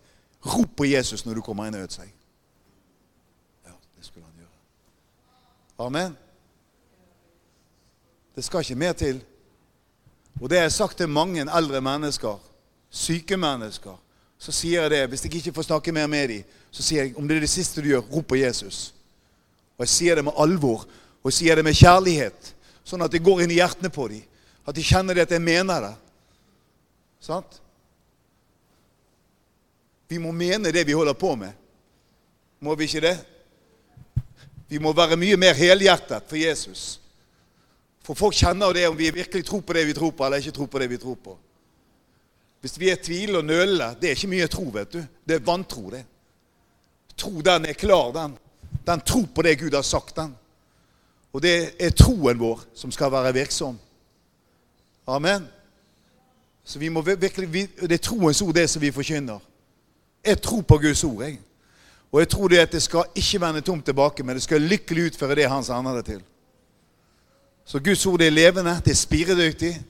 [0.51, 2.11] Rop på Jesus når du kommer inn og nød, seg.
[3.69, 5.87] Ja, det skulle han gjøre.
[5.87, 6.19] Amen.
[8.35, 9.21] Det skal ikke mer til.
[10.41, 12.51] Og det har jeg sagt til mange eldre mennesker
[12.91, 13.95] syke mennesker,
[14.39, 15.09] så sier jeg det.
[15.09, 17.53] Hvis jeg ikke får snakke mer med dem, så sier jeg om det er det
[17.53, 18.95] siste du gjør, rop på Jesus.
[19.81, 20.83] Og jeg sier det med alvor,
[21.25, 22.51] og jeg sier det med kjærlighet,
[22.85, 24.27] sånn at det går inn i hjertene på dem.
[24.69, 25.95] At de kjenner det at jeg mener det.
[27.25, 27.57] Sant?
[30.11, 31.57] Vi må mene det vi holder på med.
[32.61, 33.15] Må vi ikke det?
[34.69, 36.85] Vi må være mye mer helhjertet for Jesus.
[38.05, 40.59] For folk kjenner det om vi virkelig tror på det vi tror på, eller ikke
[40.61, 41.39] tror på det vi tror på.
[42.61, 45.01] Hvis vi er tvilende og nølende, det er ikke mye tro, vet du.
[45.25, 46.05] Det er vantro, det.
[47.17, 48.37] Tro, den er klar, den.
[48.87, 50.37] Den tror på det Gud har sagt, den.
[51.33, 53.79] Og det er troen vår som skal være virksom.
[55.07, 55.47] Amen.
[56.65, 59.39] Så vi må virkelig, Det er troens ord, det som vi forkynner.
[60.25, 61.39] Jeg tror på Guds ord, jeg.
[62.13, 65.07] Og jeg tror det at det skal ikke vende tomt tilbake, men det skal lykkelig
[65.07, 66.23] utføre det Han sender det til.
[67.65, 69.83] Så Guds ord er levende, det er spiredyktig,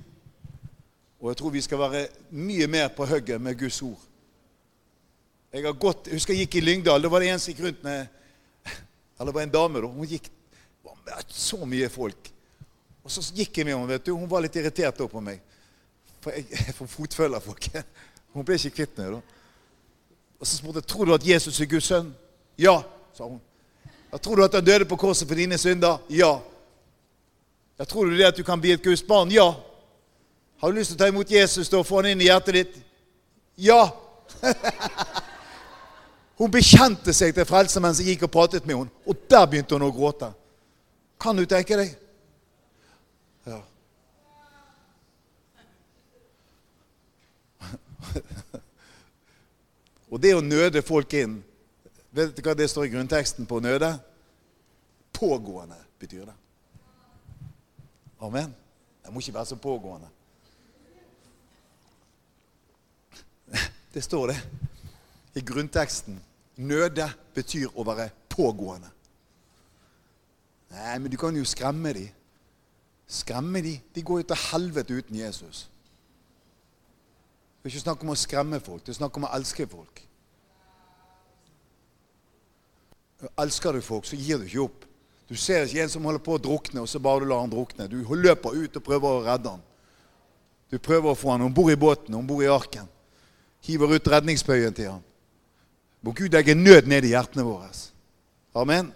[1.20, 4.00] og jeg tror vi skal være mye mer på hugget med Guds ord.
[5.52, 7.02] Jeg har gått, jeg husker jeg gikk i Lyngdal.
[7.02, 8.06] Da var det en som gikk rundt med
[9.20, 9.80] Eller det var en dame.
[9.80, 10.30] da, Hun gikk
[11.04, 12.30] med så mye folk.
[13.04, 13.88] Og så gikk jeg med henne.
[13.88, 15.42] vet du, Hun var litt irritert på meg.
[16.24, 17.68] For jeg, jeg fotfølger folk.
[18.32, 19.18] Hun ble ikke kvitt meg.
[19.18, 19.20] da.
[20.40, 22.14] Og så spurte jeg tror du at Jesus er Guds sønn.
[22.56, 22.78] Ja,
[23.12, 23.40] sa hun.
[24.10, 26.00] Jeg tror du at han døde på korset for dine synder?
[26.08, 26.38] Ja.
[27.78, 29.30] Jeg tror du det at du kan bli et Guds barn?
[29.32, 29.50] Ja.
[30.60, 32.56] Har du lyst til å ta imot Jesus da og få han inn i hjertet
[32.56, 32.80] ditt?
[33.60, 33.82] Ja!
[36.40, 38.90] Hun bekjente seg til frelseren som gikk og pratet med henne.
[39.04, 40.30] Og der begynte hun å gråte.
[41.20, 41.90] Kan du tenke deg?
[43.44, 43.60] Ja.
[50.10, 51.42] og det å nøde folk inn
[52.10, 53.86] Vet du hva det står i grunnteksten på å nøde?
[55.14, 56.34] Pågående betyr det.
[58.18, 58.50] Amen.
[59.04, 60.08] Det må ikke være så pågående.
[63.94, 64.40] Det står det
[65.38, 66.18] i grunnteksten.
[66.60, 68.90] Nøde betyr å være pågående.
[70.70, 72.10] Nei, men du kan jo skremme dem.
[73.10, 73.80] Skremme dem?
[73.94, 75.64] De går jo til helvete uten Jesus.
[77.60, 80.04] Det er ikke snakk om å skremme folk, det er snakk om å elske folk.
[83.36, 84.86] Elsker du folk, så gir du ikke opp.
[85.28, 87.52] Du ser ikke en som holder på å drukne, og så bare du lar han
[87.52, 87.88] drukne.
[87.90, 89.66] Du løper ut og prøver å redde han.
[90.72, 92.88] Du prøver å få han om bord i båten, om bord i arken.
[93.66, 95.04] Hiver ut redningsbøyen til han.
[96.00, 97.68] Må Gud legge nød ned i hjertene våre.
[98.56, 98.92] Amen.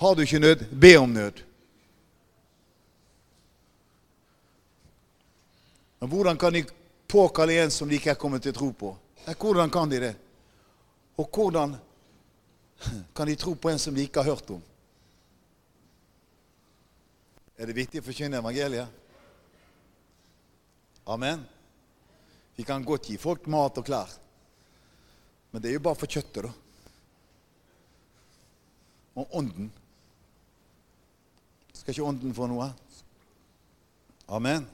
[0.00, 1.42] Har du ikke nød, be om nød.
[6.00, 6.64] Men hvordan kan de
[7.08, 8.94] påkalle en som de ikke er kommet til tro på?
[9.38, 10.14] Hvordan kan de det?
[11.20, 11.76] Og hvordan
[13.14, 14.62] kan de tro på en som de ikke har hørt om?
[17.60, 18.88] Er det viktig å forkynne evangeliet?
[21.04, 21.44] Amen.
[22.56, 24.08] Vi kan godt gi folk mat og klær,
[25.50, 26.50] men det er jo bare for kjøttet, da.
[29.20, 29.70] Og ånden.
[31.74, 32.68] Skal ikke ånden få noe?
[34.30, 34.66] Amen.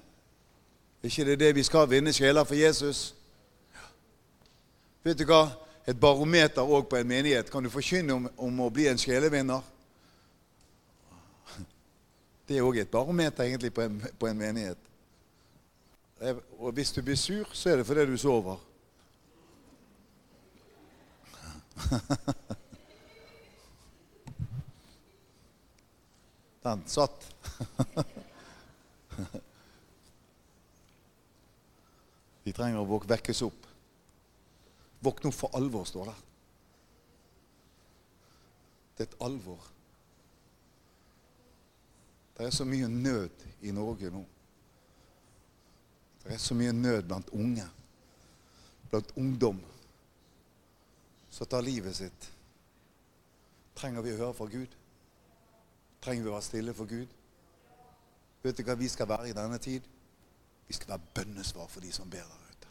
[1.02, 3.14] Ikke det det vi skal vinne sjeler for Jesus?
[5.06, 5.46] Vet du hva?
[5.86, 7.50] Et barometer òg på en menighet.
[7.50, 9.62] Kan du forkynne om, om å bli en sjelevinner?
[12.46, 14.78] Det er òg et barometer egentlig på en, på en menighet.
[16.58, 18.58] Og hvis du blir sur, så er det fordi du sover.
[26.62, 27.34] Den satt.
[32.46, 33.66] Vi trenger å vekkes opp.
[35.02, 36.18] Våkne opp for alvor, står det.
[38.96, 39.62] Det er et alvor.
[42.36, 44.22] Det er så mye nød i Norge nå.
[46.24, 47.64] Det er så mye nød blant unge,
[48.90, 49.60] blant ungdom,
[51.36, 52.30] som tar livet sitt.
[53.76, 54.72] Trenger vi å høre fra Gud?
[56.00, 57.10] Trenger vi å være stille for Gud?
[58.40, 59.84] Vet du hva vi skal være i denne tid?
[60.64, 62.70] Vi skal være bønnesvar for de som ber der ute.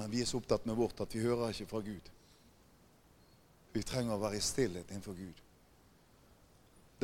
[0.00, 2.08] Men vi er så opptatt med vårt at vi hører ikke fra Gud.
[3.76, 5.44] Vi trenger å være i stillhet innenfor Gud.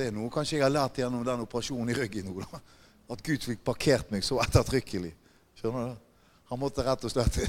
[0.01, 2.41] Det er noe kanskje jeg har lært gjennom den operasjonen i ryggen nå.
[2.41, 2.65] da.
[3.13, 5.13] At Gud fikk parkert meg så ettertrykkelig.
[5.57, 6.03] Skjønner du?
[6.47, 7.41] Han måtte rett og slett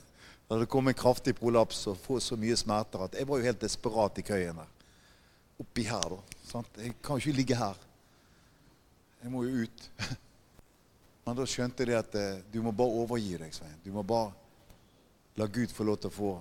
[0.48, 3.46] Da det kom en kraftig prolaps og få så mye smerter at jeg var jo
[3.48, 4.72] helt desperat i køyen der.
[5.62, 6.36] Oppi her, da.
[6.44, 6.68] Sant?
[6.76, 7.78] Jeg kan jo ikke ligge her.
[9.22, 9.86] Jeg må jo ut.
[11.24, 13.78] Men da skjønte jeg at eh, du må bare overgi deg, Svein.
[13.84, 14.32] Du må bare
[15.40, 16.32] la Gud få lov til å få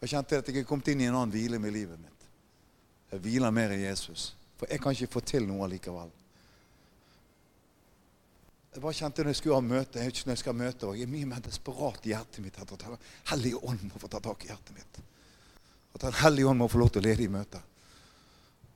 [0.00, 2.26] Jeg kjente at jeg er kommet inn i en annen hvile med livet mitt.
[3.12, 4.30] Jeg hviler mer i Jesus.
[4.56, 6.08] For jeg kan ikke få til noe likevel.
[8.76, 11.06] Jeg bare kjente når jeg skulle ha møte, jeg når jeg skal møte, og jeg
[11.06, 14.18] er mye mer desperat i hjertet mitt etter at Den hellige ånd må få ta
[14.20, 14.98] tak i hjertet mitt.
[15.96, 17.62] At Den hellige ånd må få lov til å lede i møtet.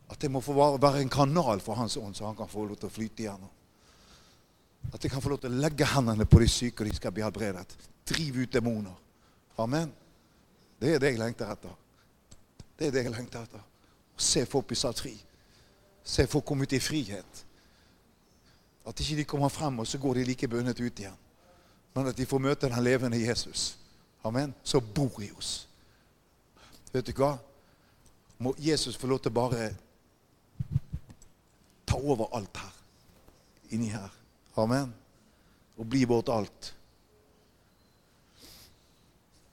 [0.09, 2.81] At jeg må få være en kanal for Hans ånd, så han kan få lov
[2.81, 3.53] til å flyte igjennom.
[4.89, 7.13] At jeg kan få lov til å legge hendene på de syke, og de skal
[7.13, 7.77] bli helbredet.
[8.09, 8.97] Drive ut demoner.
[9.61, 9.93] Amen.
[10.81, 11.77] Det er det jeg lengter etter.
[12.73, 13.69] Det er det jeg lengter etter.
[14.17, 15.13] Å se folk bli satt fri.
[16.01, 17.45] Se folk komme ut i frihet.
[18.91, 21.19] At ikke de kommer frem, og så går de like bundet ut igjen.
[21.95, 23.77] Men at de får møte den levende Jesus.
[24.27, 24.55] Amen.
[24.63, 25.69] Så bor i oss.
[26.91, 27.37] Vet du hva?
[28.43, 29.71] Må Jesus få lov til bare
[31.87, 32.75] ta over alt her.
[33.71, 34.11] Inni her.
[34.59, 34.93] Amen.
[35.79, 36.73] Og bli vårt alt.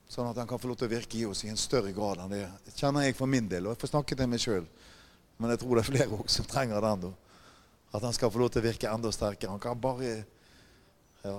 [0.08, 2.24] Sånn at han kan få lov til å virke i oss i en større grad
[2.24, 3.68] enn det kjenner jeg for min del.
[3.68, 4.66] Og jeg får snakke til meg sjøl.
[5.38, 7.06] Men jeg tror det er flere også som trenger den.
[7.06, 7.27] da.
[7.90, 9.52] At han skal få lov til å virke enda sterkere.
[9.54, 10.24] Han kan bare
[11.22, 11.36] ja,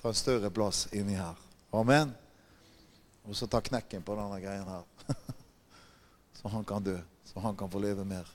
[0.00, 1.38] ta en større plass inni her.
[1.72, 2.12] Amen.
[3.28, 5.14] Og så ta knekken på denne greien her.
[6.40, 6.98] så han kan dø.
[7.28, 8.28] Så han kan få leve mer.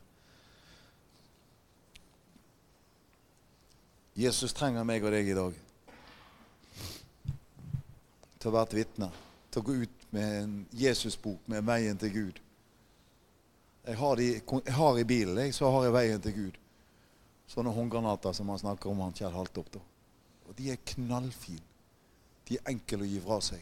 [4.14, 5.56] Jesus trenger meg og deg i dag
[8.38, 9.10] til å være et vitne.
[9.50, 12.42] Til å gå ut med en Jesusbok med veien til Gud.
[13.84, 16.60] Jeg har, de, jeg har i bilen jeg, så har jeg veien til Gud.
[17.54, 19.78] Sånne håndgranater som han snakker om, han Kjell Haltopp.
[20.48, 21.62] Og de er knallfine.
[22.48, 23.62] De er enkle å gi fra seg.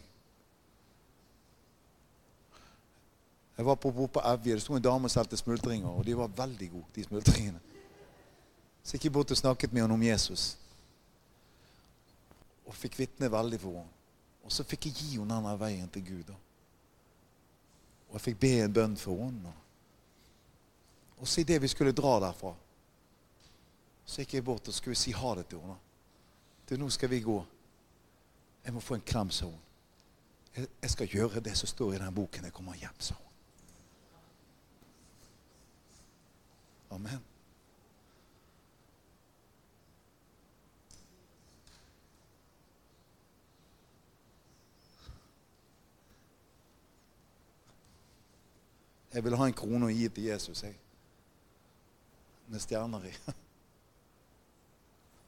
[3.57, 4.55] Jeg var på, på Evje.
[4.55, 7.59] Det sto en dame og solgte smultringer, og de var veldig gode, de smultringene.
[8.81, 10.55] Så gikk jeg bort og snakket med henne om Jesus.
[12.65, 13.99] Og fikk vitne veldig for henne.
[14.47, 16.31] Og så fikk jeg gi henne denne veien til Gud.
[16.31, 16.39] Da.
[18.09, 19.53] Og jeg fikk be en bønn for henne.
[21.21, 22.55] Og så idet vi skulle dra derfra,
[24.11, 25.77] Så gikk jeg bort og skulle si ha det til henne.
[26.67, 27.37] Du, nå skal vi gå.
[28.65, 29.59] Jeg må få en klem, sa hun.
[30.55, 32.43] Jeg, skal gjøre det som står i den boken.
[32.43, 33.27] Jeg kommer hjem, sa hun.
[36.91, 37.23] Amen.
[49.13, 50.75] Jeg vil ha en krone å gi til Jesus, jeg.
[52.51, 53.15] Med stjerner i.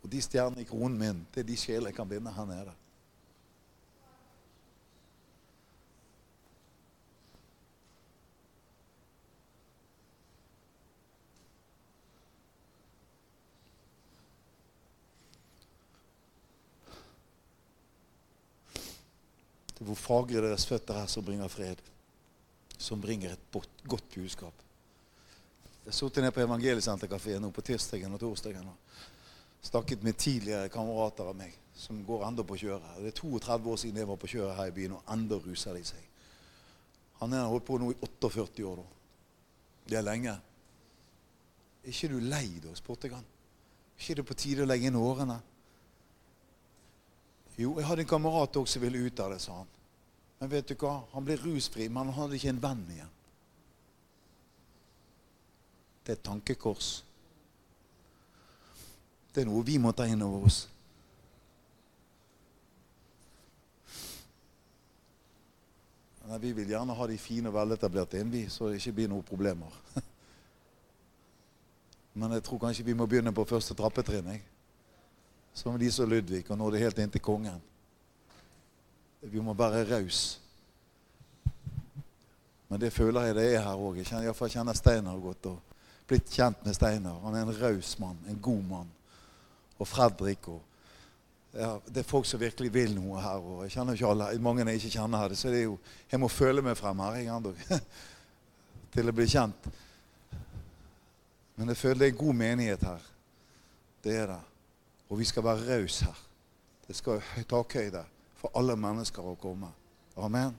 [0.04, 2.74] Og de stjernene i kronen min, det er de sjeler jeg kan vinne her nede.
[19.72, 21.80] Det er hvor fagre deres føtter er som bringer fred.
[22.78, 24.60] Som bringer et godt budskap.
[25.84, 28.68] Jeg har sittet nede på Evangeliesenterkafeen på tirsdagen og torsdagen
[29.64, 32.99] snakket med tidligere kamerater av meg som går enda på kjøret.
[33.01, 35.78] Det er 32 år siden jeg var på kjøret her i byen, og enda ruser
[35.78, 36.09] de seg.
[37.22, 38.82] Han har holdt på nå i 48 år.
[38.82, 38.86] da.
[39.89, 40.34] Det er lenge.
[41.84, 43.26] Er ikke du lei da, spurte jeg han.
[43.26, 45.39] Er ikke det på tide å legge inn årene?
[47.57, 49.74] Jo, jeg hadde en kamerat også som ville ut av det, sa han.
[50.39, 51.03] Men vet du hva?
[51.14, 53.11] Han ble rusfri, men han hadde ikke en venn igjen.
[56.03, 56.89] Det er et tankekors.
[59.34, 60.59] Det er noe vi må ta inn over oss.
[66.23, 69.09] Nei, vi vil gjerne ha de fine og veletablerte inn, vi, så det ikke blir
[69.11, 69.73] noen problemer.
[72.13, 74.29] Men jeg tror kanskje vi må begynne på første trappetrinn.
[74.31, 74.43] jeg.
[75.53, 77.61] Som de som Ludvig, og nå er det helt inn til kongen.
[79.21, 80.39] Vi må være raus.
[82.69, 83.97] Men det føler jeg det er her òg.
[83.97, 85.45] Jeg kjenner, iallfall kjenner Steinar godt.
[85.45, 87.19] og Blitt kjent med Steinar.
[87.21, 88.89] Han er en raus mann, en god mann.
[89.84, 90.61] Og Fredrik og
[91.53, 93.38] ja, Det er folk som virkelig vil noe her.
[93.38, 95.36] og Jeg kjenner ikke alle, mange jeg ikke kjenner her.
[95.38, 95.77] Så det er jo,
[96.11, 97.81] jeg må føle meg frem her jeg,
[98.93, 99.67] til jeg blir kjent.
[101.55, 103.05] Men jeg føler det er god menighet her.
[104.03, 104.41] Det er det.
[105.09, 106.23] Og vi skal være rause her.
[106.88, 108.03] Det skal være takhøyde
[108.39, 109.69] for alle mennesker å komme.
[110.17, 110.57] Amen.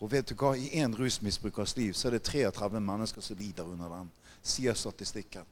[0.00, 0.56] Og vet du hva?
[0.56, 4.10] I én rusmisbrukers liv så er det 33 mennesker som lider under den,
[4.42, 5.46] sier statistikken.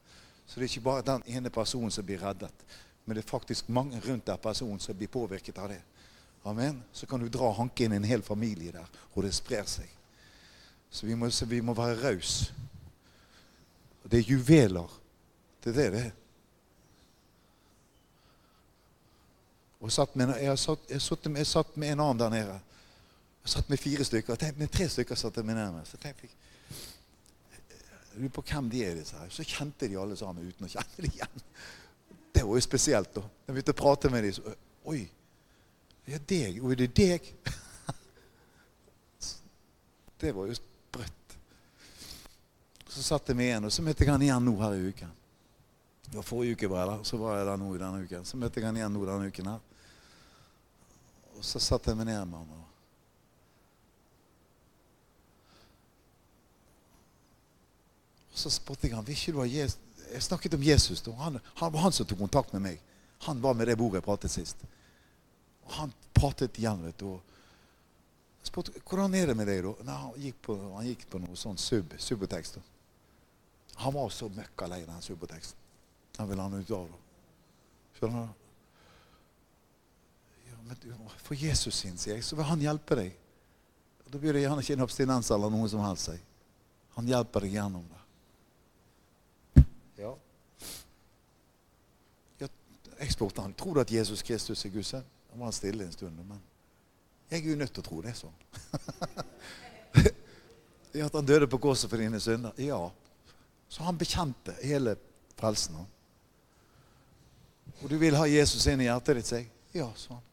[0.49, 2.65] Så det er ikke bare den ene personen som blir reddet,
[3.05, 5.83] men det er faktisk mange rundt den personen som blir påvirket av det.
[6.49, 6.83] Amen.
[6.93, 9.91] Så kan du dra hanke inn en hel familie der, og det sprer seg.
[10.91, 12.55] Så vi må, så vi må være rause.
[14.09, 14.89] Det er juveler.
[15.65, 16.15] Det er det det er.
[19.81, 22.57] Og satt med, jeg, satt, jeg, satt jeg satt med en annen der nede.
[23.45, 24.41] Jeg satt med fire stykker.
[24.41, 25.93] Jeg med tre stykker satt jeg med nærmest.
[25.93, 26.27] Så tenkte
[28.23, 29.31] lurer på hvem de er, disse her.
[29.33, 31.45] Så kjente de alle sammen uten å kjenne dem igjen.
[32.35, 33.23] Det var jo spesielt, da.
[33.47, 34.57] Jeg begynte å prate med dem, så
[34.89, 35.03] Oi.
[36.09, 36.63] Ja, deg.
[36.65, 37.27] Oi, det er deg.
[40.19, 41.35] Det var jo sprøtt.
[42.89, 45.13] Så satt jeg med en, og så møtte jeg han igjen nå her i uken.
[46.09, 48.25] Det var Forrige uke var jeg der, så var jeg der nå i denne uken.
[48.27, 49.61] Så møtte jeg han igjen nå denne uken her.
[51.37, 52.57] Og så satt jeg meg ned med han.
[52.57, 52.65] og
[58.28, 59.09] Og så spurte jeg han?
[59.09, 61.03] Jeg snakket om Jesus.
[61.03, 61.13] da.
[61.21, 62.81] Han, han var han som tok kontakt med meg.
[63.27, 64.63] Han var med det bordet jeg pratet sist.
[65.67, 67.19] Og han pratet igjen, vet du.
[68.41, 69.75] jeg spurte hvordan er det med deg, da?
[69.85, 72.61] Nei, han, gikk på, han gikk på noe sånn sub, subotekst.
[73.79, 75.59] Han var så møkka lei den suboteksten.
[76.17, 76.89] Den ville han ut av.
[77.99, 78.47] Skjønner du?
[80.49, 83.13] Ja, men For Jesus sin, sier jeg, så vil han hjelpe deg.
[84.09, 86.11] Da blir det gjerne ikke en abstinens eller noe som helst.
[86.97, 89.65] Han hjelper deg gjennom det.
[89.99, 90.15] Ja.
[92.41, 92.49] ja.
[92.99, 95.07] Jeg spurte han, tror du at Jesus Kristus er Guds sønn.
[95.31, 96.17] Han var stille en stund.
[96.17, 96.41] men
[97.31, 98.33] jeg er jo nødt til å tro det sånn.
[101.05, 102.57] At han døde på korset for dine synder?
[102.57, 102.81] Ja.
[103.69, 104.97] Så han bekjente hele
[105.39, 105.77] frelsen.
[107.79, 109.51] Og du vil ha Jesus inn i hjertet ditt, sier jeg.
[109.77, 110.25] Ja, sa han.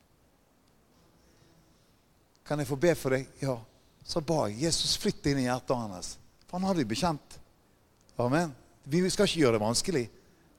[2.46, 3.28] Kan jeg få be for deg?
[3.42, 3.58] Ja.
[4.06, 6.16] Så ba jeg Jesus flytt inn i hjertet hans.
[6.46, 7.40] For han hadde jo bekjent.
[8.22, 8.54] Amen.
[8.86, 10.06] Vi skal ikke gjøre det vanskelig.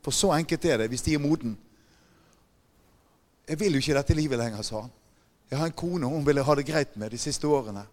[0.04, 1.56] For så enkelt er det hvis de er moden.
[3.46, 4.94] Jeg vil jo ikke dette livet lenger, sa han.
[5.50, 7.84] Jeg har en kone hun ville ha det greit med de siste årene.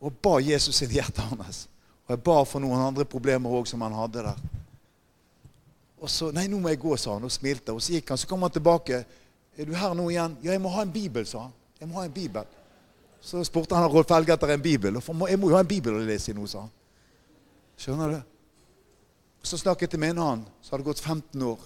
[0.00, 1.64] Og ba Jesus inn i hjertet hans.
[2.06, 4.44] Og jeg ba for noen andre problemer òg som han hadde der.
[5.96, 7.74] Og så Nei, nå må jeg gå, sa han og smilte.
[7.74, 8.20] Og så gikk han.
[8.20, 9.02] Så kom han tilbake.
[9.56, 10.36] Er du her nå igjen?
[10.44, 11.54] Ja, jeg må ha en bibel, sa han.
[11.80, 12.46] Jeg må ha en bibel.
[13.26, 15.00] Så spurte han Rolf Helge etter en bibel.
[15.00, 16.74] Og jeg må jo ha en bibel å lese i nå, sa han.
[17.80, 18.20] Skjønner du?
[19.46, 21.64] Så snakket jeg med en annen som hadde gått 15 år.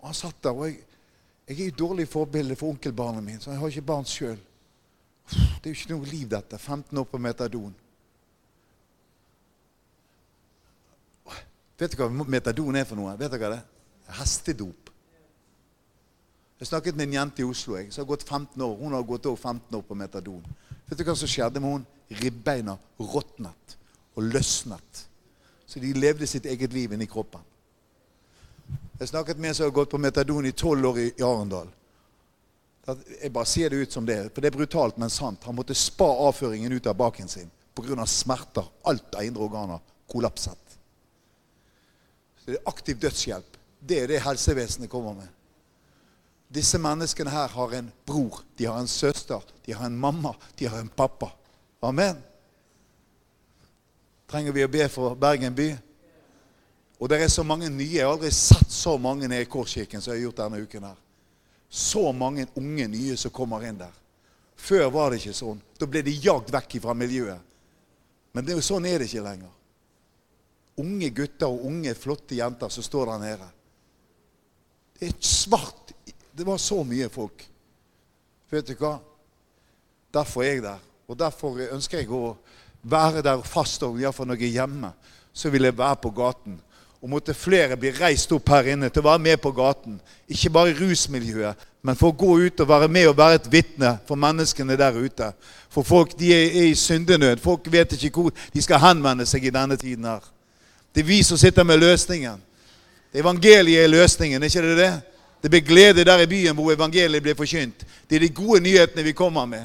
[0.00, 0.56] Og han satt der.
[0.56, 0.80] og jeg,
[1.50, 4.38] jeg er jo dårlig forbilde for onkelbarnet mitt, så jeg har ikke barn sjøl.
[5.30, 6.58] Det er jo ikke noe liv, dette.
[6.58, 7.74] 15 år på metadon.
[11.80, 13.16] Vet du hva metadon er for noe?
[13.18, 13.66] Vet du hva det er?
[14.20, 14.90] Hestedop.
[16.60, 18.74] Jeg snakket med en jente i Oslo jeg, som har gått 15 år.
[18.78, 20.42] Hun har gått over 15 år på metadon.
[20.86, 21.86] Vet du hva som skjedde med hun?
[22.20, 23.78] Ribbeina råtnet
[24.14, 25.06] og løsnet.
[25.66, 27.42] Så de levde sitt eget liv inni kroppen.
[29.00, 31.68] Jeg snakket med en som har gått på metadon i tolv år i Arendal.
[33.22, 35.46] Jeg bare sier det ut som det, er, for det er brutalt, men sant.
[35.48, 38.06] Han måtte spa avføringen ut av baken sin pga.
[38.06, 38.68] smerter.
[38.84, 39.80] Alt av indre organer
[40.10, 40.76] kollapset.
[42.36, 43.56] Så det er aktiv dødshjelp.
[43.80, 45.28] Det er det helsevesenet kommer med.
[46.52, 50.66] Disse menneskene her har en bror, de har en søster, de har en mamma, de
[50.66, 51.30] har en pappa.
[51.80, 52.20] Amen.
[54.28, 55.72] Trenger vi å be for Bergen by?
[57.00, 57.88] Og det er så mange nye.
[57.96, 60.84] Jeg har aldri sett så mange nede i Korskirken som jeg har gjort denne uken
[60.90, 60.98] her.
[61.70, 63.94] Så mange unge nye som kommer inn der.
[64.60, 65.62] Før var det ikke sånn.
[65.80, 67.40] Da ble de jagd vekk fra miljøet.
[68.36, 69.56] Men det, sånn er det ikke lenger.
[70.80, 73.48] Unge gutter og unge, flotte jenter som står der nede.
[75.00, 75.94] Det er svart.
[76.04, 77.46] Det var så mye folk.
[78.52, 78.98] Vet du hva?
[80.12, 80.88] Derfor er jeg der.
[81.08, 82.34] Og derfor ønsker jeg å
[82.82, 84.92] være der fast, iallfall når jeg er hjemme.
[85.32, 86.60] Så vil jeg være på gaten
[87.00, 89.96] og måtte flere bli reist opp her inne til å være med på gaten.
[90.28, 93.48] Ikke bare i rusmiljøet, men for å gå ut og være med og være et
[93.52, 95.30] vitne for menneskene der ute.
[95.72, 97.40] For folk de er i syndenød.
[97.40, 100.20] Folk vet ikke hvor de skal henvende seg i denne tiden her.
[100.92, 102.42] Det er vi som sitter med løsningen.
[103.14, 104.92] Evangeliet er løsningen, ikke det det?
[105.40, 107.86] Det blir glede der i byen hvor evangeliet blir forkynt.
[108.10, 109.64] Det er de gode nyhetene vi kommer med.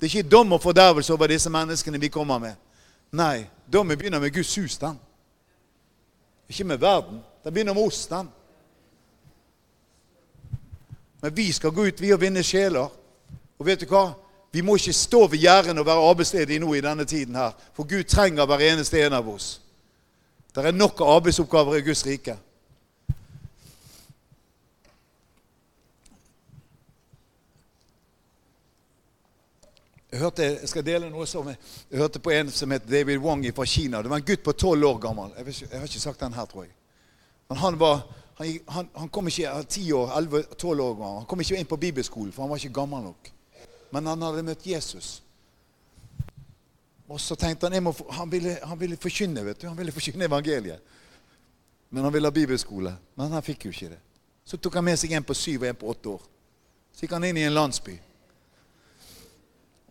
[0.00, 2.56] Det er ikke dom og fordervelse over disse menneskene vi kommer med.
[3.12, 4.78] Nei, dommen begynner med Guds hus.
[4.78, 4.96] den.
[6.52, 7.22] Ikke med verden.
[7.44, 8.28] Det begynner med oss, den.
[11.22, 12.90] Men vi skal gå ut, vi og vinne sjeler.
[13.58, 14.10] Og vet du hva?
[14.52, 17.54] Vi må ikke stå ved gjerdene og være arbeidsledige nå i denne tiden her.
[17.72, 19.62] For Gud trenger hver eneste en av oss.
[20.52, 22.36] Det er nok arbeidsoppgaver i Guds rike.
[30.20, 31.56] Hørte, jeg skal dele noe som jeg,
[31.90, 34.02] jeg hørte på en som het David Wong fra Kina.
[34.02, 35.30] Det var en gutt på tolv år gammel.
[35.38, 36.74] Jeg, vet, jeg, har ikke sagt den her, tror jeg.
[37.48, 38.02] Men han var
[38.36, 39.50] han, han, han kom ikke
[39.94, 41.16] år, 11-12 år gammel.
[41.22, 43.32] Han kom ikke inn på bibelskolen, for han var ikke gammel nok.
[43.92, 45.22] Men han hadde møtt Jesus.
[47.08, 50.28] Og så tenkte han må, han, ville, han ville forkynne vet du, han ville forkynne
[50.28, 50.80] evangeliet.
[51.92, 52.94] Men han ville ha bibelskole.
[53.14, 54.00] Men han fikk jo ikke det.
[54.44, 56.22] Så tok han med seg en på syv og en på åtte år.
[56.92, 57.98] Så gikk han inn i en landsby.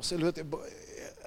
[0.01, 0.47] Og så lurte jeg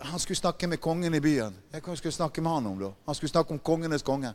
[0.03, 1.55] Han skulle snakke med kongen i byen.
[1.72, 2.89] Jeg skulle snakke med han om da?
[3.07, 4.33] Han skulle snakke om kongenes konge.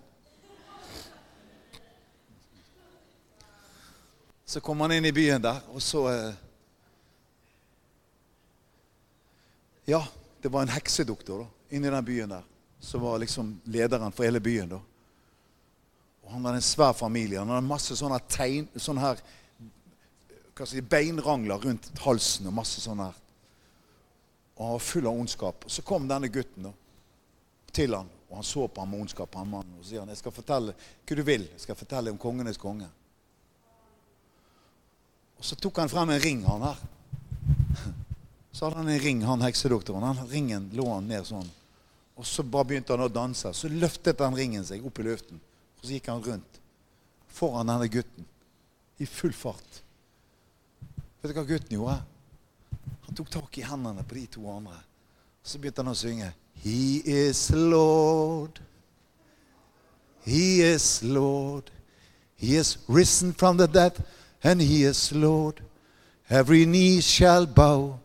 [4.45, 6.33] Så kom han inn i byen der, og så eh,
[9.91, 10.05] Ja,
[10.41, 12.47] det var en heksedoktor da, inni den byen der.
[12.79, 14.69] Som var liksom lederen for hele byen.
[14.69, 14.79] da.
[16.23, 17.39] Og Han hadde en svær familie.
[17.39, 19.19] Han hadde masse sånne tegn, sånne her,
[20.55, 23.25] hva skal si, beinrangler rundt halsen og masse sånne her
[24.59, 25.63] og han var full av ondskap.
[25.71, 26.71] Så kom denne gutten da,
[27.71, 29.37] til han, og han så på ham med ondskap.
[29.39, 31.45] Han mannen, og så sier han, 'Jeg skal fortelle hva du vil.
[31.47, 32.89] Jeg skal fortelle om kongenes konge.'
[35.39, 36.75] Og så tok han frem en ring, han her.
[38.51, 40.03] Så hadde han en ring, han heksedoktoren.
[40.03, 41.47] Han, ringen lå han ned sånn.
[42.19, 43.53] Og så bare begynte han å danse.
[43.53, 45.39] Så løftet den ringen seg opp i luften.
[45.79, 46.59] Og så gikk han rundt
[47.31, 48.25] foran denne gutten
[48.97, 49.79] i full fart.
[51.21, 52.01] Vet du hva gutten gjorde?
[53.09, 54.75] Han tok tak i hendene på de to andre.
[55.41, 56.27] Så begynte han å synge.
[56.61, 58.59] He is Lord.
[60.21, 61.71] He is Lord.
[62.35, 63.97] He is risen from the dead,
[64.43, 65.63] and he is Lord.
[66.29, 67.97] Every knee shall bow,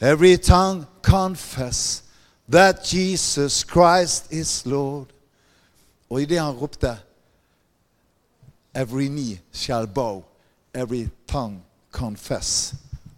[0.00, 2.02] every tongue confess
[2.48, 5.12] that Jesus Christ is Lord.
[6.08, 6.96] Og idet han ropte
[8.72, 10.24] Every knee shall bow,
[10.72, 11.60] every tongue
[11.92, 12.74] confess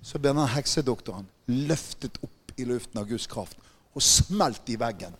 [0.08, 1.26] så ble denne heksedoktoren
[1.68, 3.58] løftet opp i luften av Guds kraft
[3.92, 5.12] og smelt i veggen.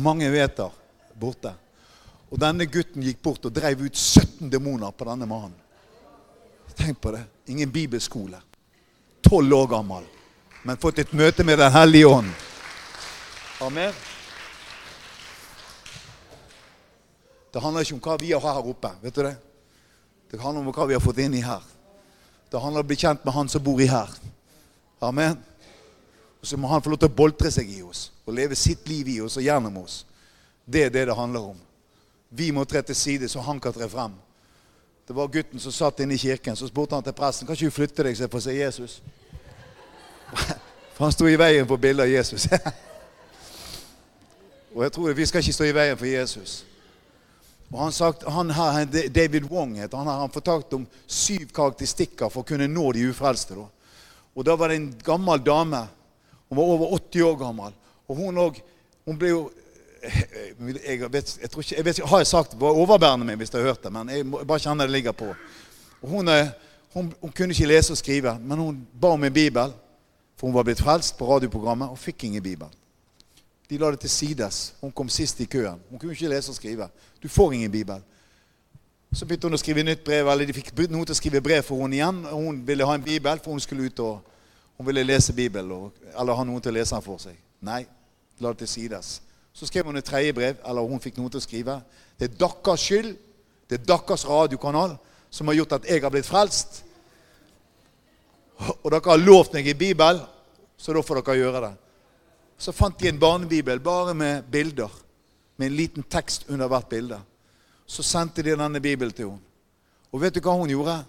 [0.00, 0.72] Mange meter
[1.20, 1.52] borte.
[2.32, 5.58] Og denne gutten gikk bort og drev ut 17 demoner på denne mannen.
[6.74, 7.20] Tenk på det.
[7.52, 8.40] Ingen bibelskole.
[9.22, 10.08] Tolv år gammel.
[10.64, 12.32] Men fått et møte med Den hellige ånd.
[13.60, 13.92] Amen.
[17.52, 18.90] Det handler ikke om hva vi har her oppe.
[19.02, 19.36] vet du Det
[20.30, 21.73] Det handler om hva vi har fått inni her.
[22.54, 24.10] Det handler om å bli kjent med Han som bor i her.
[25.02, 25.40] Amen.
[26.38, 28.86] Og så må Han få lov til å boltre seg i oss og leve sitt
[28.88, 30.04] liv i oss og gjennom oss.
[30.64, 31.56] Det er det det handler om.
[32.30, 34.14] Vi må tre til side, så han kan tre frem.
[35.08, 36.56] Det var gutten som satt inne i kirken.
[36.56, 39.02] Så spurte han til presten kan ikke du flytte deg så jeg får se Jesus.
[40.94, 42.46] For han sto i veien for bildet av Jesus.
[44.74, 46.64] Og jeg tror Vi skal ikke stå i veien for Jesus.
[47.74, 52.44] Og han sagt, han her, David Wong heter han, han fortalte om syv karakteristikker for
[52.44, 53.56] å kunne nå de ufrelste.
[53.58, 53.66] Da.
[54.34, 55.80] Og Da var det en gammel dame.
[56.46, 57.74] Hun var over 80 år gammel.
[58.06, 58.60] Og hun, òg
[59.08, 59.42] hun ble jo
[60.04, 63.72] jeg vet, jeg, ikke, jeg vet Har jeg sagt var overbærende meg hvis jeg har
[63.72, 65.30] hørt det, men jeg, må, bare kjenner det ligger på.
[66.04, 66.28] Hun,
[66.92, 69.72] hun, hun, kunne ikke lese og skrive, men hun ba om en bibel.
[70.36, 72.68] For hun var blitt frelst på radioprogrammet og fikk ingen bibel.
[73.70, 74.74] De la det til sides.
[74.80, 75.80] Hun kom sist i køen.
[75.90, 76.88] Hun kunne ikke lese og skrive.
[77.22, 78.02] Du får ingen bibel.
[79.14, 81.62] Så begynte hun å skrive nytt brev, eller de fikk noen til å skrive brev
[81.62, 82.22] for henne igjen.
[82.32, 84.32] Hun ville ha en bibel, for hun skulle ut og
[84.76, 87.36] hun ville lese Bibelen, eller ha noen til å lese den for seg.
[87.62, 87.84] Nei,
[88.42, 89.20] la det til sides.
[89.54, 91.76] Så skrev hun et tredje brev, eller hun fikk noen til å skrive.
[92.18, 93.12] Det er deres skyld,
[93.70, 94.96] det er deres radiokanal,
[95.30, 96.82] som har gjort at jeg har blitt frelst.
[98.82, 100.20] Og dere har lovt meg i Bibel,
[100.76, 101.72] så da får dere gjøre det.
[102.58, 104.90] Så fant de en barnebibel bare med bilder,
[105.56, 107.18] med en liten tekst under hvert bilde.
[107.86, 109.50] Så sendte de denne bibelen til henne.
[110.14, 111.00] Og vet du hva hun gjorde?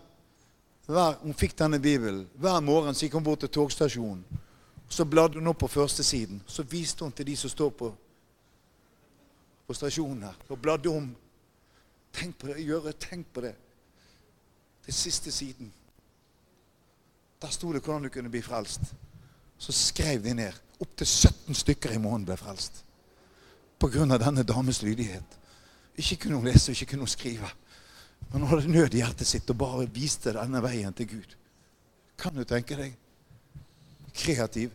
[0.85, 2.25] Hver, hun fikk denne bibelen.
[2.41, 4.23] Hver morgen så gikk hun bort til togstasjonen.
[4.89, 6.41] Så bladde hun opp på førstesiden.
[6.47, 7.91] Så viste hun til de som står på,
[9.67, 10.41] på stasjonen her.
[10.49, 11.07] Og bladde om.
[12.13, 13.55] Tenk på det, gjøre, tenk på det.
[14.85, 15.73] Den siste siden.
[17.41, 18.93] Der sto det hvordan du kunne bli frelst.
[19.57, 20.64] Så skrev de ned.
[20.84, 22.82] Opptil 17 stykker i måneden ble frelst.
[23.86, 25.36] Av denne dames lydighet.
[25.95, 27.49] Ikke kunne hun lese, ikke kunne hun skrive.
[28.32, 31.36] Men hun hadde nød i hjertet sitt og bare viste denne veien til Gud.
[32.17, 32.95] Kan du tenke deg?
[34.15, 34.73] Kreativ.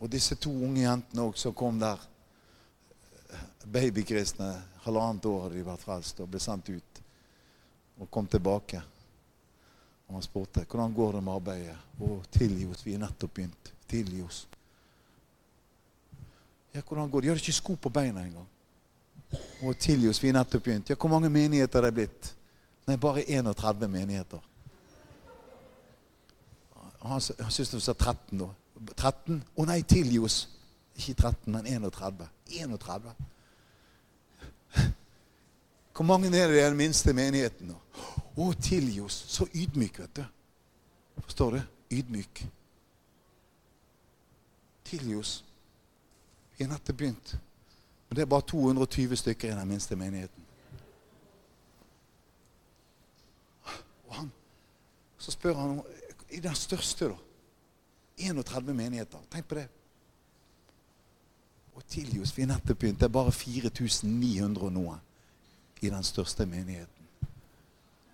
[0.00, 2.00] Og disse to unge jentene også kom der,
[3.70, 4.54] babykristne,
[4.86, 7.02] halvannet år hadde de vært frelst og ble sendt ut
[8.00, 8.80] og kom tilbake.
[10.10, 11.76] Og han spurte hvordan går det med arbeidet.
[12.02, 13.70] Å, tilgi oss, vi er nettopp begynt.
[13.90, 14.40] Tilgi oss.
[16.74, 17.26] Ja, hvordan går det?
[17.26, 18.48] De hadde ikke sko på beina engang.
[19.62, 20.90] Å, tilgi oss, vi er nettopp begynt.
[20.90, 22.32] Ja, hvor mange menigheter er det blitt?
[22.88, 24.42] Nei, bare 31 menigheter.
[27.00, 27.22] Han, han
[27.54, 28.50] syntes du sa 13 da.
[28.96, 29.38] 13?
[29.54, 30.40] Å nei, tilgi oss.
[30.98, 32.26] Ikke 13, men 31.
[32.50, 33.14] 31.
[35.94, 37.76] Hvor mange er det i den minste menigheten?
[38.36, 39.16] Å, tilgi oss.
[39.28, 40.24] Så ydmyk, vet du.
[41.24, 41.62] Forstår du?
[41.96, 42.44] Ydmyk.
[44.84, 45.44] Tilgi oss.
[46.56, 47.34] Vi har nettopp begynt.
[48.08, 50.46] Men det er bare 220 stykker i den minste menigheten.
[54.08, 54.32] Og han,
[55.18, 55.82] Så spør han om
[56.30, 57.16] i den største, da.
[58.18, 59.18] 31 menigheter.
[59.30, 59.68] Tenk på det.
[61.74, 62.36] Og tilgi oss.
[62.36, 62.98] Vi har nettopp begynt.
[63.00, 64.98] Det er bare 4900 og noe
[65.80, 66.99] i den største menigheten.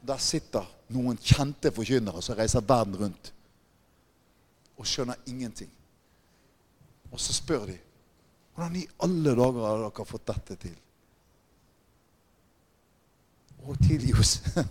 [0.06, 3.32] Der sitter noen kjente forkynnere som reiser verden rundt
[4.76, 5.70] og skjønner ingenting.
[7.10, 7.78] Og så spør de
[8.56, 10.76] hvordan i alle dager har dere fått dette til?
[13.66, 14.38] Å, tilgi oss.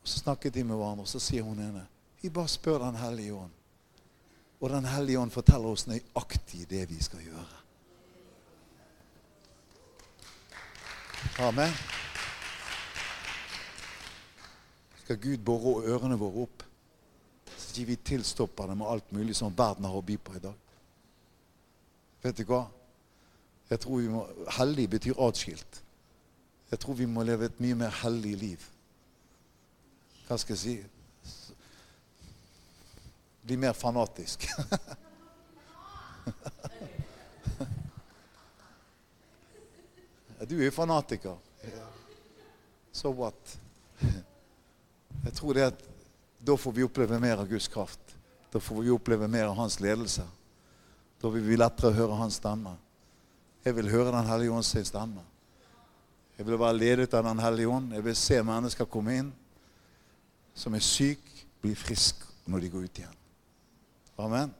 [0.00, 1.86] og så snakket de med hverandre, og så sier hun ene
[2.20, 3.54] Vi bare spør Den hellige ånd.
[4.60, 7.60] Og Den hellige ånd forteller oss nøyaktig det vi skal gjøre.
[11.48, 11.72] Amen.
[15.04, 16.62] Skal Gud bore ørene våre opp,
[17.52, 20.40] så ikke vi tilstopper det med alt mulig som verden har å by på i
[20.40, 20.56] dag.
[22.24, 22.62] Vet du hva?
[23.68, 24.22] Jeg tror vi må,
[24.56, 25.80] Hellig betyr atskilt.
[26.70, 28.64] Jeg tror vi må leve et mye mer hellig liv.
[30.24, 30.76] Hva skal jeg si?
[33.44, 34.48] Bli mer fanatisk.
[40.44, 41.38] Du er fanatiker.
[42.92, 43.56] So what?
[45.24, 45.84] Jeg tror det at
[46.44, 48.00] da får vi oppleve mer av Guds kraft.
[48.52, 50.24] Da får vi oppleve mer av hans ledelse.
[51.20, 52.74] Da vil vi lettere høre hans stemme.
[53.64, 55.24] Jeg vil høre Den hellige ånd stemme.
[56.36, 57.94] Jeg vil være ledet av Den hellige ånd.
[57.94, 59.32] Jeg vil se mennesker komme inn
[60.54, 61.24] som er syk,
[61.62, 63.16] bli frisk når de går ut igjen.
[64.18, 64.52] Amen.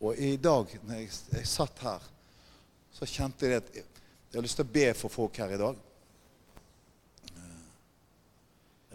[0.00, 2.06] Og i dag, når jeg, jeg satt her
[2.94, 5.76] så kjente jeg at jeg har lyst til å be for folk her i dag.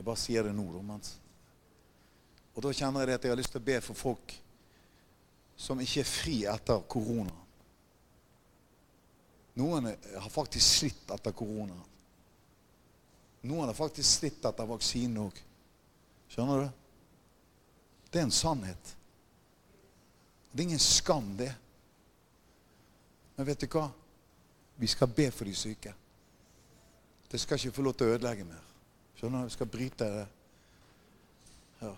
[0.06, 0.64] Jeg bare sier det nå.
[2.54, 4.34] Og da kjenner jeg at jeg har lyst til å be for folk
[5.58, 7.34] som ikke er fri etter korona.
[9.58, 11.80] Noen har faktisk slitt etter korona.
[13.50, 15.42] Noen har faktisk slitt etter vaksinen òg.
[16.36, 16.70] Skjønner du?
[18.12, 18.94] Det er en sannhet.
[20.52, 21.50] Det er ingen skam, det.
[23.40, 23.88] Men vet du hva?
[24.78, 25.98] Vi skal be for de syke.
[27.26, 28.75] Det skal ikke få lov til å ødelegge mer.
[29.16, 29.44] Skjønner du?
[29.44, 30.26] Vi skal bryte det.
[31.82, 31.94] Ja.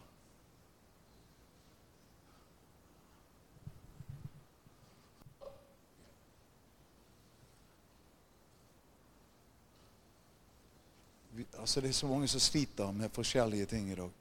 [11.31, 14.11] Vi, altså Det er så mange som sliter med forskjellige ting i dag.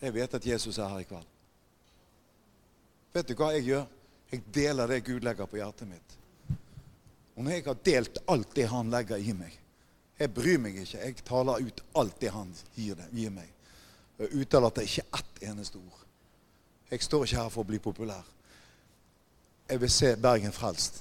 [0.00, 1.26] Jeg vet at Jesus er her i kveld.
[3.12, 3.84] Vet du hva jeg gjør?
[4.30, 6.19] Jeg deler det Gud legger på hjertet mitt.
[7.40, 9.54] Og når jeg har delt alt det han legger i meg
[10.20, 10.98] Jeg bryr meg ikke.
[11.00, 13.48] Jeg taler ut alt det han gir, det, gir meg.
[14.18, 16.02] Jeg utelater ikke ett eneste ord.
[16.90, 18.28] Jeg står ikke her for å bli populær.
[19.70, 21.00] Jeg vil se Bergen frelst.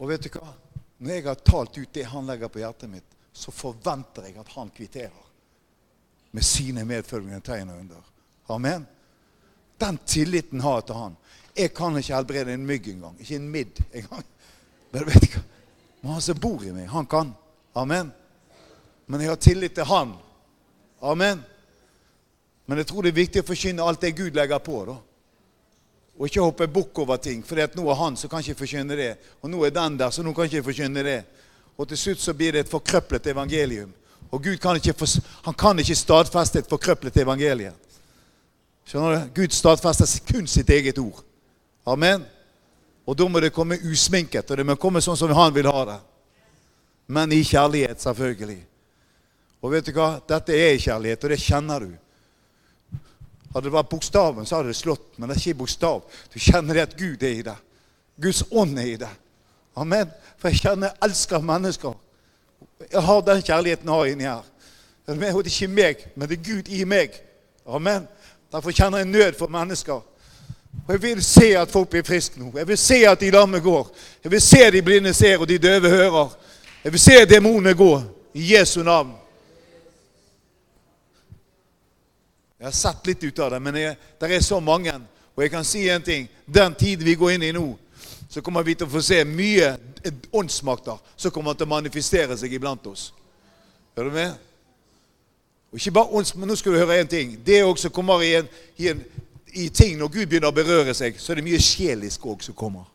[0.00, 0.54] Og vet du hva?
[0.96, 4.56] Når jeg har talt ut det han legger på hjertet mitt, så forventer jeg at
[4.56, 5.30] han kvitterer
[6.32, 8.12] med sine medfølgende tegn og under.
[8.56, 8.88] Amen.
[9.76, 11.24] Den tilliten har jeg til han.
[11.54, 13.20] Jeg kan ikke helbrede en mygg engang.
[13.20, 14.30] Ikke en midd engang.
[14.94, 15.38] Men vet?
[16.00, 17.32] Men han som bor i meg, han kan.
[17.74, 18.12] Amen.
[19.06, 20.12] Men jeg har tillit til han.
[21.02, 21.40] Amen.
[22.66, 24.84] Men jeg tror det er viktig å forkynne alt det Gud legger på.
[24.86, 24.94] da.
[26.14, 27.42] Og ikke hoppe bukk over ting.
[27.44, 29.10] For nå er han, så kan ikke forkynne det.
[29.42, 31.18] Og nå er den der, så nå kan ikke jeg forkynne det.
[31.74, 33.90] Og til slutt så blir det et forkrøplet evangelium.
[34.30, 34.94] Og Gud kan ikke,
[35.44, 37.74] han kan ikke stadfeste et forkrøplet evangelium.
[38.86, 39.40] Skjønner du?
[39.40, 41.24] Gud stadfester kun sitt eget ord.
[41.86, 42.24] Amen.
[43.04, 45.82] Og da må det komme usminket, og det må komme sånn som han vil ha
[45.88, 45.98] det.
[47.12, 48.62] Men i kjærlighet, selvfølgelig.
[49.64, 50.14] Og vet du hva?
[50.28, 51.92] Dette er kjærlighet, og det kjenner du.
[53.54, 56.00] Hadde det vært bokstaven, så hadde det slått, men det er ikke bokstav.
[56.32, 57.54] Du kjenner det at Gud er i det.
[58.24, 59.10] Guds ånd er i det.
[59.78, 60.10] Amen.
[60.38, 61.94] For jeg kjenner jeg elsker mennesker.
[62.90, 64.50] Jeg har den kjærligheten jeg har inni her.
[65.04, 67.16] Det er ikke meg, men det er Gud i meg.
[67.66, 68.08] Amen.
[68.52, 70.00] Derfor kjenner jeg nød for mennesker.
[70.86, 72.52] Og Jeg vil se at folk blir friske nå.
[72.58, 73.88] Jeg vil se at de lamme går.
[74.24, 76.36] Jeg vil se de blinde ser og de døve hører.
[76.84, 78.02] Jeg vil se demonene gå.
[78.34, 79.12] I Jesu navn.
[82.58, 84.92] Jeg har sett litt ut av det, men det er så mange.
[85.36, 86.28] Og jeg kan si en ting.
[86.46, 87.66] Den tiden vi går inn i nå,
[88.30, 89.74] så kommer vi til å få se mye
[90.32, 93.12] åndsmakter som kommer til å manifestere seg iblant oss.
[93.96, 94.32] Hører du med?
[95.72, 97.36] Og ikke bare ånds, men nå skal du høre en ting.
[97.46, 98.48] Det også kommer i, en,
[98.78, 99.04] i, en,
[99.54, 102.56] i ting Når Gud begynner å berøre seg, så er det mye sjelisk òg som
[102.58, 102.88] kommer.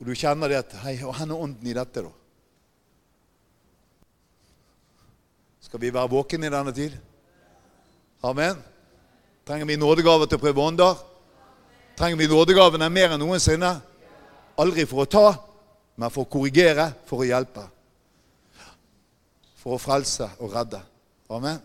[0.00, 2.12] Og du kjenner det at Hei, hvor er ånden i dette, da?
[5.64, 6.92] Skal vi være våkne i denne tid?
[8.24, 8.58] Amen.
[9.46, 11.00] Trenger vi nådegaver til å prøve ånder?
[11.98, 13.72] Trenger vi nådegavene mer enn noensinne?
[14.60, 15.26] Aldri for å ta,
[15.96, 17.64] men for å korrigere, for å hjelpe.
[19.62, 20.80] For å frelse og redde.
[21.32, 21.58] Amen.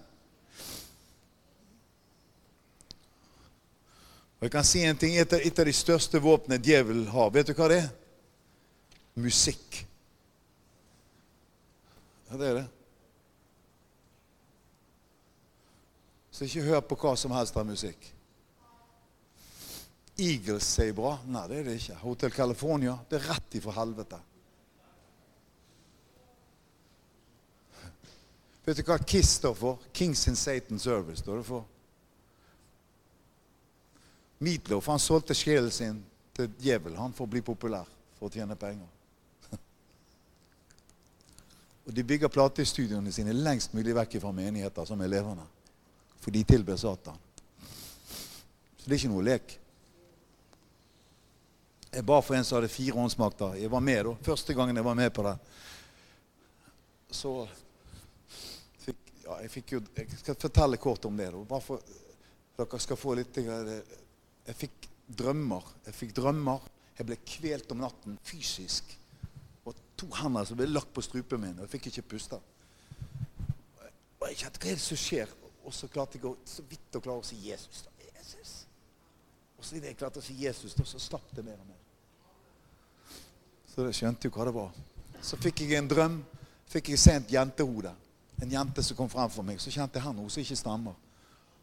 [4.39, 7.53] Og jeg kan si en ting, Et, av de største våpnene djevelen har, vet du
[7.53, 7.89] hva det er?
[9.19, 9.81] Musikk.
[12.29, 12.67] Ja, det er det.
[16.31, 18.13] Så ikke hør på hva som helst av musikk.
[20.19, 21.17] Eagles sier bra.
[21.27, 21.97] Nei, det er det ikke.
[22.03, 22.95] Hotel California.
[23.09, 24.19] Det er rett ifra helvete.
[28.63, 29.83] Vet du hva KISS står for?
[29.95, 31.23] Kings in Satan Service.
[31.23, 31.67] står det for.
[34.39, 35.99] Meatloaf han solgte sjelen sin
[36.35, 36.95] til djevel.
[36.95, 37.87] Han får bli populær
[38.17, 38.87] for å tjene penger.
[41.85, 45.43] Og De bygger platestudioene sine lengst mulig vekk fra menigheter som er levende.
[46.19, 47.19] For de tilber Satan.
[48.79, 49.59] Så det er ikke noe lek.
[51.89, 53.57] Jeg ba for en som hadde fire åndsmakter.
[53.59, 54.17] Jeg var med da.
[54.23, 55.35] Første gangen jeg var med på det.
[57.11, 57.31] Så
[58.85, 61.31] fikk, ja, jeg fikk jo Jeg skal fortelle kort om det.
[61.33, 61.41] da.
[61.49, 61.81] Bare for
[62.59, 63.39] dere skal få litt
[64.49, 64.87] Jeg fikk
[65.19, 65.65] drømmer.
[65.85, 66.63] Jeg fikk drømmer.
[66.97, 68.95] Jeg ble kvelt om natten fysisk.
[69.69, 71.59] Og to hender som ble lagt på strupen min.
[71.59, 72.39] Og jeg fikk ikke puste.
[74.19, 75.35] Og jeg kjente hva er det som skjer?
[75.63, 77.85] Og så klarte jeg å, så vidt å klare å si Jesus.
[77.85, 77.93] da.
[78.19, 78.55] Jesus.
[79.59, 81.77] Og så idet jeg klarte å si Jesus, da, så slapp det mer og mer.
[83.69, 84.77] Så jeg skjønte jo hva det var.
[85.21, 86.19] Så fikk jeg en drøm.
[86.69, 87.91] Fikk jeg se et jentehode.
[88.41, 89.59] En jente som kom frem for meg.
[89.61, 90.97] Så kjente jeg her noe som ikke stemmer.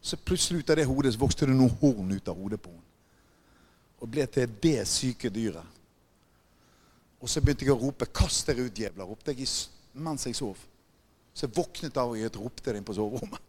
[0.07, 2.85] Så plutselig ut av det hodet vokste det noen horn ut av hodet på henne.
[3.99, 5.75] Og ble til det syke dyret.
[7.19, 9.49] Og så begynte jeg å rope 'Kast dere ut, djevler', ropte jeg
[9.95, 10.57] mens jeg sov.
[11.35, 13.41] Så jeg våknet av og ropte det inn på soverommet.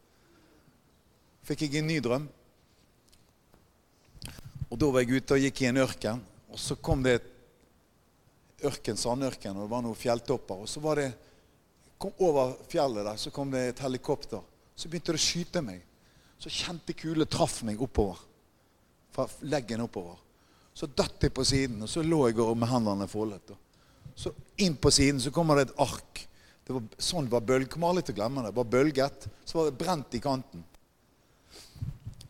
[1.43, 2.27] Fikk jeg en ny drøm.
[4.71, 6.23] Og da var jeg ute og gikk i en ørken.
[6.49, 10.63] Og så kom det et ørken, sandørken, og det var noen fjelltopper.
[10.65, 11.13] Og så var det
[11.97, 14.41] kom over fjellet der, så kom det et helikopter.
[14.75, 15.86] Så begynte det å skyte meg.
[16.39, 18.19] Så kjente kule traff meg oppover.
[19.11, 20.17] Fra leggen oppover.
[20.77, 23.55] Så datt jeg på siden, og så lå jeg med hendene foldet.
[24.17, 24.29] Så
[24.61, 26.23] inn på siden så kommer det et ark.
[26.67, 27.69] Det var, sånn var bølg.
[27.71, 28.51] Kommer aldri til å glemme det.
[28.51, 29.27] Det var bølget.
[29.45, 30.65] Så var det brent i kanten.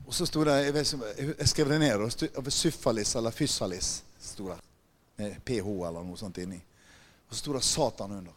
[0.08, 0.86] Og så sto det Jeg,
[1.34, 2.06] jeg skrev det ned.
[2.54, 3.90] Syfalis eller fysalis
[4.30, 4.62] sto der.
[5.18, 6.60] Med ph eller noe sånt inni.
[7.28, 8.36] Og så sto det Satan under.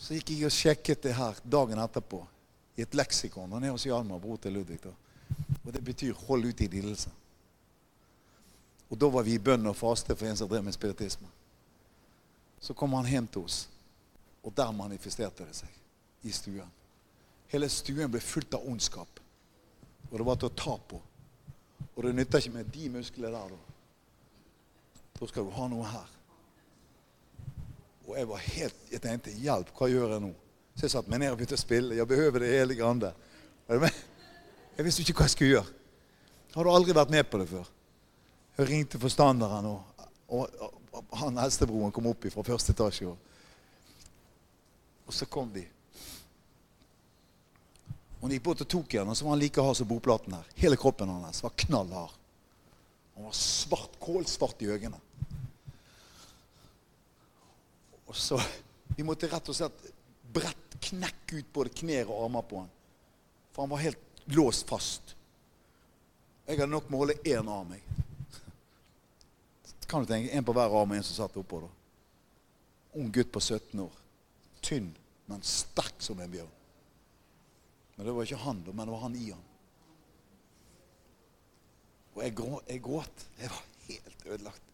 [0.00, 2.20] Så gikk jeg og sjekket det her dagen etterpå
[2.82, 3.52] et leksikon.
[3.52, 4.80] Han er hos Hjalmar, bror til Ludvig.
[5.64, 7.10] Og det betyr 'hold ut i lidelse'.
[8.90, 11.28] Og da var vi i bønn og faste for en som drev med spiritisme.
[12.60, 13.68] Så kom han hjem til oss,
[14.42, 15.68] og der manifesterte det seg.
[16.22, 16.70] I stuen.
[17.48, 19.20] Hele stuen ble fullt av ondskap.
[20.10, 21.00] Og det var til å ta på.
[21.96, 23.48] Og det nytter ikke med de musklene der.
[23.48, 23.56] Da
[25.20, 26.08] Da skal du ha noe her.
[28.08, 30.30] Og jeg var helt, jeg tenkte hjelp, hva gjør jeg nå?
[30.80, 31.92] Så jeg satte meg ned og begynte å spille.
[31.92, 33.10] Jeg behøver det hele grande.
[33.68, 35.74] Jeg visste ikke hva jeg skulle gjøre.
[36.54, 37.68] Har du aldri vært med på det før?
[38.56, 40.64] Jeg ringte forstanderen, og, og,
[40.96, 43.12] og han eldstebroren kom opp fra første etasje.
[43.12, 43.44] Og,
[45.04, 45.66] og så kom de.
[48.22, 50.40] Og de gikk bort og tok igjen, og så var han like hard som bordplaten
[50.40, 50.50] her.
[50.64, 52.18] Hele kroppen hans var knall hard.
[53.18, 55.04] Han var svart, kålsvart i øynene.
[58.08, 58.40] Og så
[58.96, 59.90] Vi måtte rett og slett
[60.32, 62.70] brett knekk ut både knær og armer på han.
[63.52, 65.14] For han var helt låst fast.
[66.46, 67.74] Jeg hadde nok med å holde én arm.
[67.74, 67.82] jeg.
[69.90, 71.60] Kan du tenke, En på hver arm og en som satt oppå.
[71.60, 71.68] da.
[72.94, 73.92] Ung gutt på 17 år.
[74.62, 74.94] Tynn,
[75.26, 76.56] men sterk som en bjørn.
[77.96, 79.46] Men det var ikke han, men det var han i han.
[82.14, 83.26] Og jeg, grå, jeg gråt.
[83.38, 84.69] Jeg var helt ødelagt.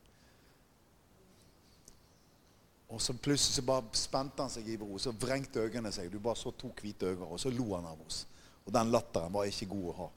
[2.89, 6.11] Og så plutselig så bare spente han seg i bro, så vrengte øynene seg.
[6.13, 8.27] Du bare så to hvite øyne, og så lo han av oss.
[8.67, 10.09] Og den latteren var ikke god å ha.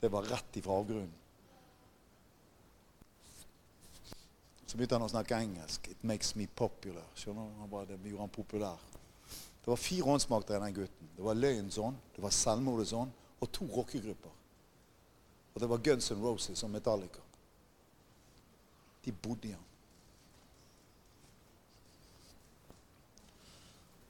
[0.00, 1.20] Det var rett ifra avgrunnen.
[4.66, 5.88] Så begynte han å snakke engelsk.
[5.88, 7.10] 'It makes me popular'.
[7.14, 7.60] Skjønner du?
[7.60, 8.78] Han bare, det gjorde han populær.
[9.64, 11.08] Det var fire åndsmakter i den gutten.
[11.16, 14.30] Det var løgnens ånd, det var selvmordets ånd og to rockegrupper.
[15.54, 17.20] Og det var Guns N' Roses og Metallica.
[19.04, 19.64] De bodde i han.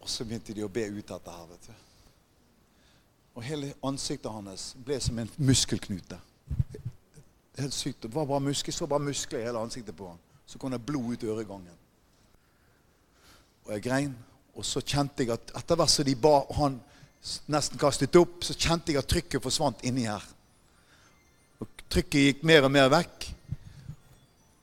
[0.05, 1.46] Og så begynte de å be ut dette her.
[1.48, 1.84] vet du.
[3.34, 6.18] Og hele ansiktet hans ble som en muskelknute.
[7.57, 8.02] Helt sykt.
[8.02, 10.20] Det var bare muskler, så bare muskler i hele ansiktet på ham.
[10.46, 11.78] Så kom det blod ut øregangen.
[13.64, 14.12] Og jeg grein.
[14.55, 16.76] Og så kjente jeg at etter hvert som de ba han
[17.50, 20.26] nesten kastet opp, så kjente jeg at trykket forsvant inni her.
[21.64, 23.30] Og trykket gikk mer og mer vekk.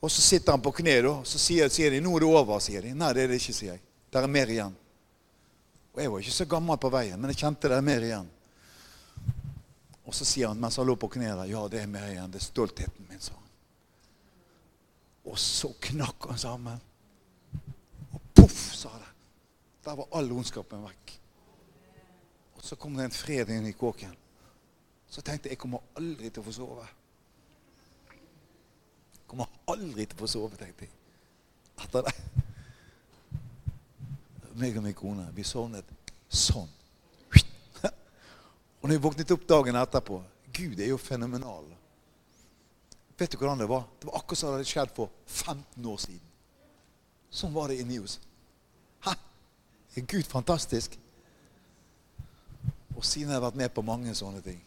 [0.02, 1.16] Og så sitter han på kne, da.
[1.26, 2.94] Så sier, sier de 'Nå er det over', sier de.
[2.94, 3.82] Nei, det er det ikke, sier jeg.
[4.12, 4.76] Det er mer igjen.
[5.92, 8.30] Og jeg var ikke så gammel på veien, men jeg kjente det er mer igjen.
[10.08, 12.32] Og så sier han mens han lå på kne der, ja, det er mer igjen.
[12.32, 13.50] Det er stoltheten min, sa han.
[15.28, 16.80] Og så knakk han sammen.
[18.10, 19.12] Og poff, sa det.
[19.84, 21.14] Der var all ondskapen vekk.
[22.56, 24.16] Og så kom det en fred inn i kåken.
[25.12, 26.86] Så tenkte jeg jeg kommer aldri til å få sove.
[29.18, 30.94] Jeg kommer aldri til å få sove, tenkte jeg.
[31.82, 32.16] Etter det
[34.60, 35.28] meg og min kone.
[35.34, 35.88] Vi sovnet
[36.28, 36.70] sånn.
[38.82, 40.18] Og når vi våknet opp dagen etterpå
[40.52, 41.64] Gud er jo fenomenal.
[43.18, 43.86] Vet du hvordan det var?
[44.00, 46.32] Det var akkurat som det hadde skjedd for 15 år siden.
[47.32, 48.18] Sånn var det inni oss.
[49.06, 49.14] Hæ?
[49.96, 50.98] Er Gud fantastisk?
[52.96, 54.58] Og siden jeg har vært med på mange sånne ting.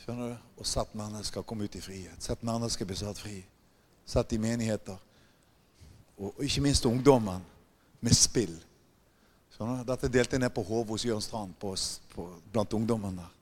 [0.00, 0.46] Skjønner du?
[0.62, 2.22] Og sett mennesker komme ut i frihet.
[2.22, 3.40] Sett mennesker bli satt fri.
[4.06, 4.96] Sett i menigheter.
[6.16, 7.44] Og ikke minst ungdommen
[8.00, 8.54] med spill.
[9.56, 9.64] Du?
[9.88, 11.72] Dette delte jeg ned på Håv hos Jørn Strand på,
[12.12, 13.32] på, blant ungdommen der.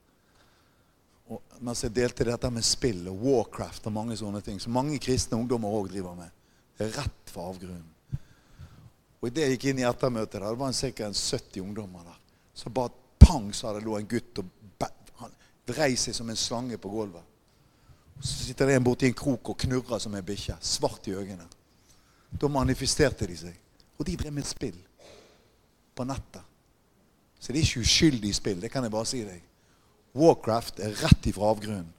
[1.32, 5.00] Og, mens jeg delte dette med spill og Warcraft og mange sånne ting, som mange
[5.02, 6.30] kristne ungdommer òg driver med.
[6.78, 8.20] Rett for avgrunnen.
[9.20, 11.10] Og idet jeg gikk inn i ettermøtet der, det var ca.
[11.10, 12.18] 70 ungdommer der,
[12.54, 14.50] så bare pang, sa det lå en gutt og
[15.16, 15.32] han
[15.66, 17.24] vrei seg som en slange på gulvet.
[18.20, 20.58] Så sitter det en borti en krok og knurrer som en bikkje.
[20.60, 21.46] Svart i øynene.
[22.36, 23.56] Da manifesterte de seg.
[23.98, 24.76] Og de drev med spill
[25.94, 26.42] på nettet.
[27.38, 28.60] Så det er ikke uskyldig spill.
[28.62, 29.42] Det kan jeg bare si deg.
[30.16, 31.90] Warcraft er rett ifra avgrunnen.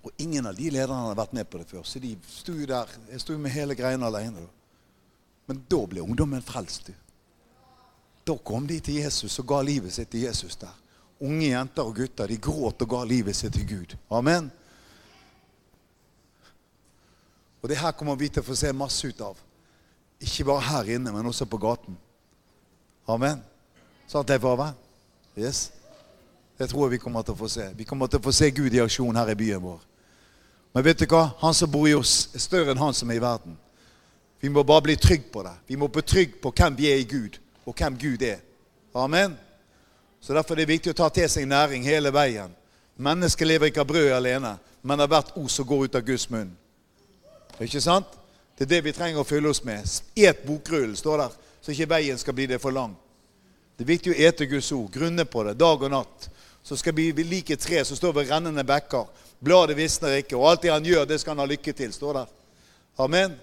[0.00, 1.84] Og ingen av de lederne har vært med på det før.
[1.84, 2.88] Så de sto der.
[3.10, 4.46] Jeg sto med hele greiene alene.
[5.50, 6.88] Men da ble ungdommen frelst.
[8.24, 10.72] Da kom de til Jesus og ga livet sitt til Jesus der.
[11.20, 13.96] Unge jenter og gutter de gråt og ga livet sitt til Gud.
[14.08, 14.48] Amen.
[17.60, 19.36] Og det her kommer vi til å få se masse ut av.
[20.20, 21.96] Ikke bare her inne, men også på gaten.
[23.08, 23.42] Amen.
[24.08, 24.72] Sant, får være.
[25.38, 25.72] Yes.
[26.58, 27.70] Det tror jeg vi kommer til å få se.
[27.76, 29.80] Vi kommer til å få se Gud i aksjon her i byen vår.
[30.74, 31.30] Men vet du hva?
[31.40, 33.56] Han som bor i oss, er større enn han som er i verden.
[34.40, 35.54] Vi må bare bli trygg på det.
[35.66, 38.38] Vi må bli trygg på hvem vi er i Gud, og hvem Gud er.
[38.94, 39.38] Amen.
[40.20, 42.52] Så Derfor er det viktig å ta til seg næring hele veien.
[43.00, 46.28] Mennesket lever ikke av brød alene, men av hvert ord som går ut av Guds
[46.30, 46.52] munn.
[47.60, 48.19] Ikke sant?
[48.60, 49.88] Det er det vi trenger å fylle oss med.
[50.20, 52.92] Et bokrullen, står der, så ikke veien skal bli det for lang.
[53.72, 56.26] Det er viktig å ete Guds ord, grunne på det, dag og natt.
[56.60, 59.06] Så skal vi bli like tre som står ved rennende bekker.
[59.40, 62.18] Bladet visner ikke, og alt det han gjør, det skal han ha lykke til, står
[62.18, 62.34] der.
[63.00, 63.38] Amen.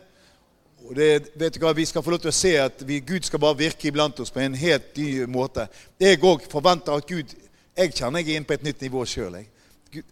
[0.86, 3.26] Og det, vet du hva, Vi skal få lov til å se at vi, Gud
[3.26, 5.66] skal bare virke iblant oss på en helt ny måte.
[5.98, 7.34] Jeg òg forventer at Gud
[7.74, 9.42] Jeg kjenner jeg er inne på et nytt nivå sjøl.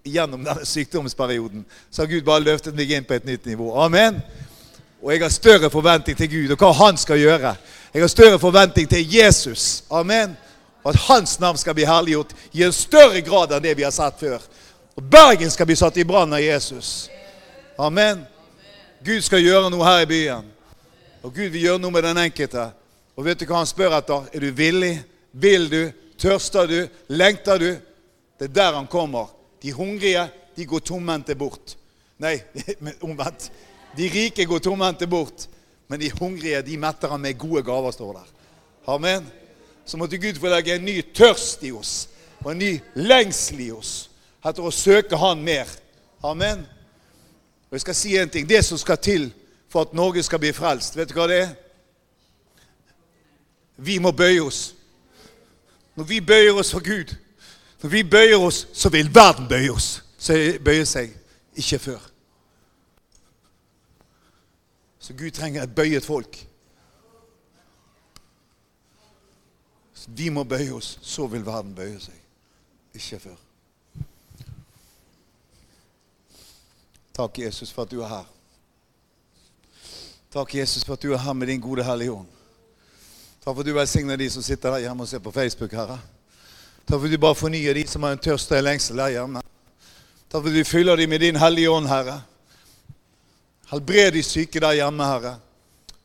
[0.01, 3.69] Gjennom denne sykdomsperioden så har Gud bare løftet meg inn på et nytt nivå.
[3.85, 4.23] Amen.
[5.03, 7.55] Og jeg har større forventning til Gud og hva han skal gjøre.
[7.93, 9.83] Jeg har større forventning til Jesus.
[9.91, 10.37] Amen.
[10.85, 14.19] At hans navn skal bli herliggjort i en større grad enn det vi har sett
[14.19, 14.41] før.
[14.95, 17.09] Og Bergen skal bli satt i brann av Jesus.
[17.77, 18.21] Amen.
[19.05, 20.51] Gud skal gjøre noe her i byen.
[21.25, 22.69] Og Gud vil gjøre noe med den enkelte.
[23.15, 24.27] Og vet du hva han spør etter?
[24.33, 24.93] Er du villig?
[25.31, 25.81] Vil du?
[26.21, 26.79] Tørster du?
[27.11, 27.71] Lengter du?
[28.39, 29.31] Det er der han kommer.
[29.63, 31.75] De hungrige, de går tomhendte bort.
[32.21, 32.37] Nei,
[33.07, 33.49] omvendt.
[33.97, 35.47] De rike går tomhendte bort.
[35.87, 38.29] Men de hungrige, de metter han med gode gaver, står der.
[38.87, 39.27] Amen.
[39.85, 42.07] Så måtte Gud få legge en ny tørst i oss,
[42.41, 44.09] og en ny lengsel i oss
[44.45, 45.69] etter å søke Han mer.
[46.25, 46.65] Amen.
[47.69, 48.49] Og jeg skal si en ting.
[48.49, 49.29] Det som skal til
[49.69, 50.97] for at Norge skal bli frelst.
[50.97, 51.53] Vet du hva det er?
[53.77, 54.73] Vi må bøye oss.
[55.95, 57.15] Når vi bøyer oss for Gud,
[57.81, 60.03] når vi bøyer oss, så vil verden bøye oss.
[60.17, 61.13] Så bøye seg.
[61.55, 62.14] Ikke før.
[65.05, 66.47] Så Gud trenger et bøyet folk.
[69.93, 72.17] Så vi må bøye oss, så vil verden bøye seg.
[72.97, 73.35] Ikke før.
[77.13, 78.25] Takk, Jesus, for at du er her.
[80.33, 82.27] Takk, Jesus, for at du er her med din gode Hellige Ånd.
[83.43, 86.01] Takk for at du velsigner de som sitter der hjemme og ser på Facebook, Herre.
[86.81, 89.19] Takk for at du bare fornyer de som har en tørst og en lengsel der
[89.19, 89.45] hjemme.
[90.31, 92.23] Takk for at du fyller dem med din Hellige Ånd, Herre.
[93.75, 95.33] Helbred de syke der hjemme, Herre.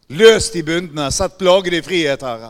[0.09, 1.05] Løs de bundne.
[1.15, 2.49] Sett plagede i frihet, Herre.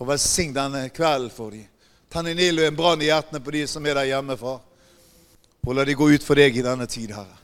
[0.00, 1.66] Og velsign denne kvelden for dem.
[2.08, 4.62] Tenn en ild og en brann i hjertene på de som er der hjemme, far.
[5.66, 7.36] Og la de gå ut for deg i denne tid, Herre.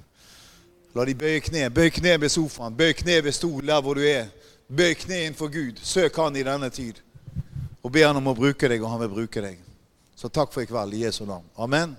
[0.97, 1.67] La de bøye kne.
[1.69, 2.77] Bøy kne ved sofaen.
[2.79, 4.31] Bøy kne ved stol der hvor du er.
[4.73, 5.83] Bøy kne innenfor Gud.
[5.85, 7.03] Søk Han i denne tid.
[7.83, 9.61] Og be Han om å bruke deg, og Han vil bruke deg.
[10.17, 11.45] Så takk for i kveld i Jesu navn.
[11.61, 11.99] Amen.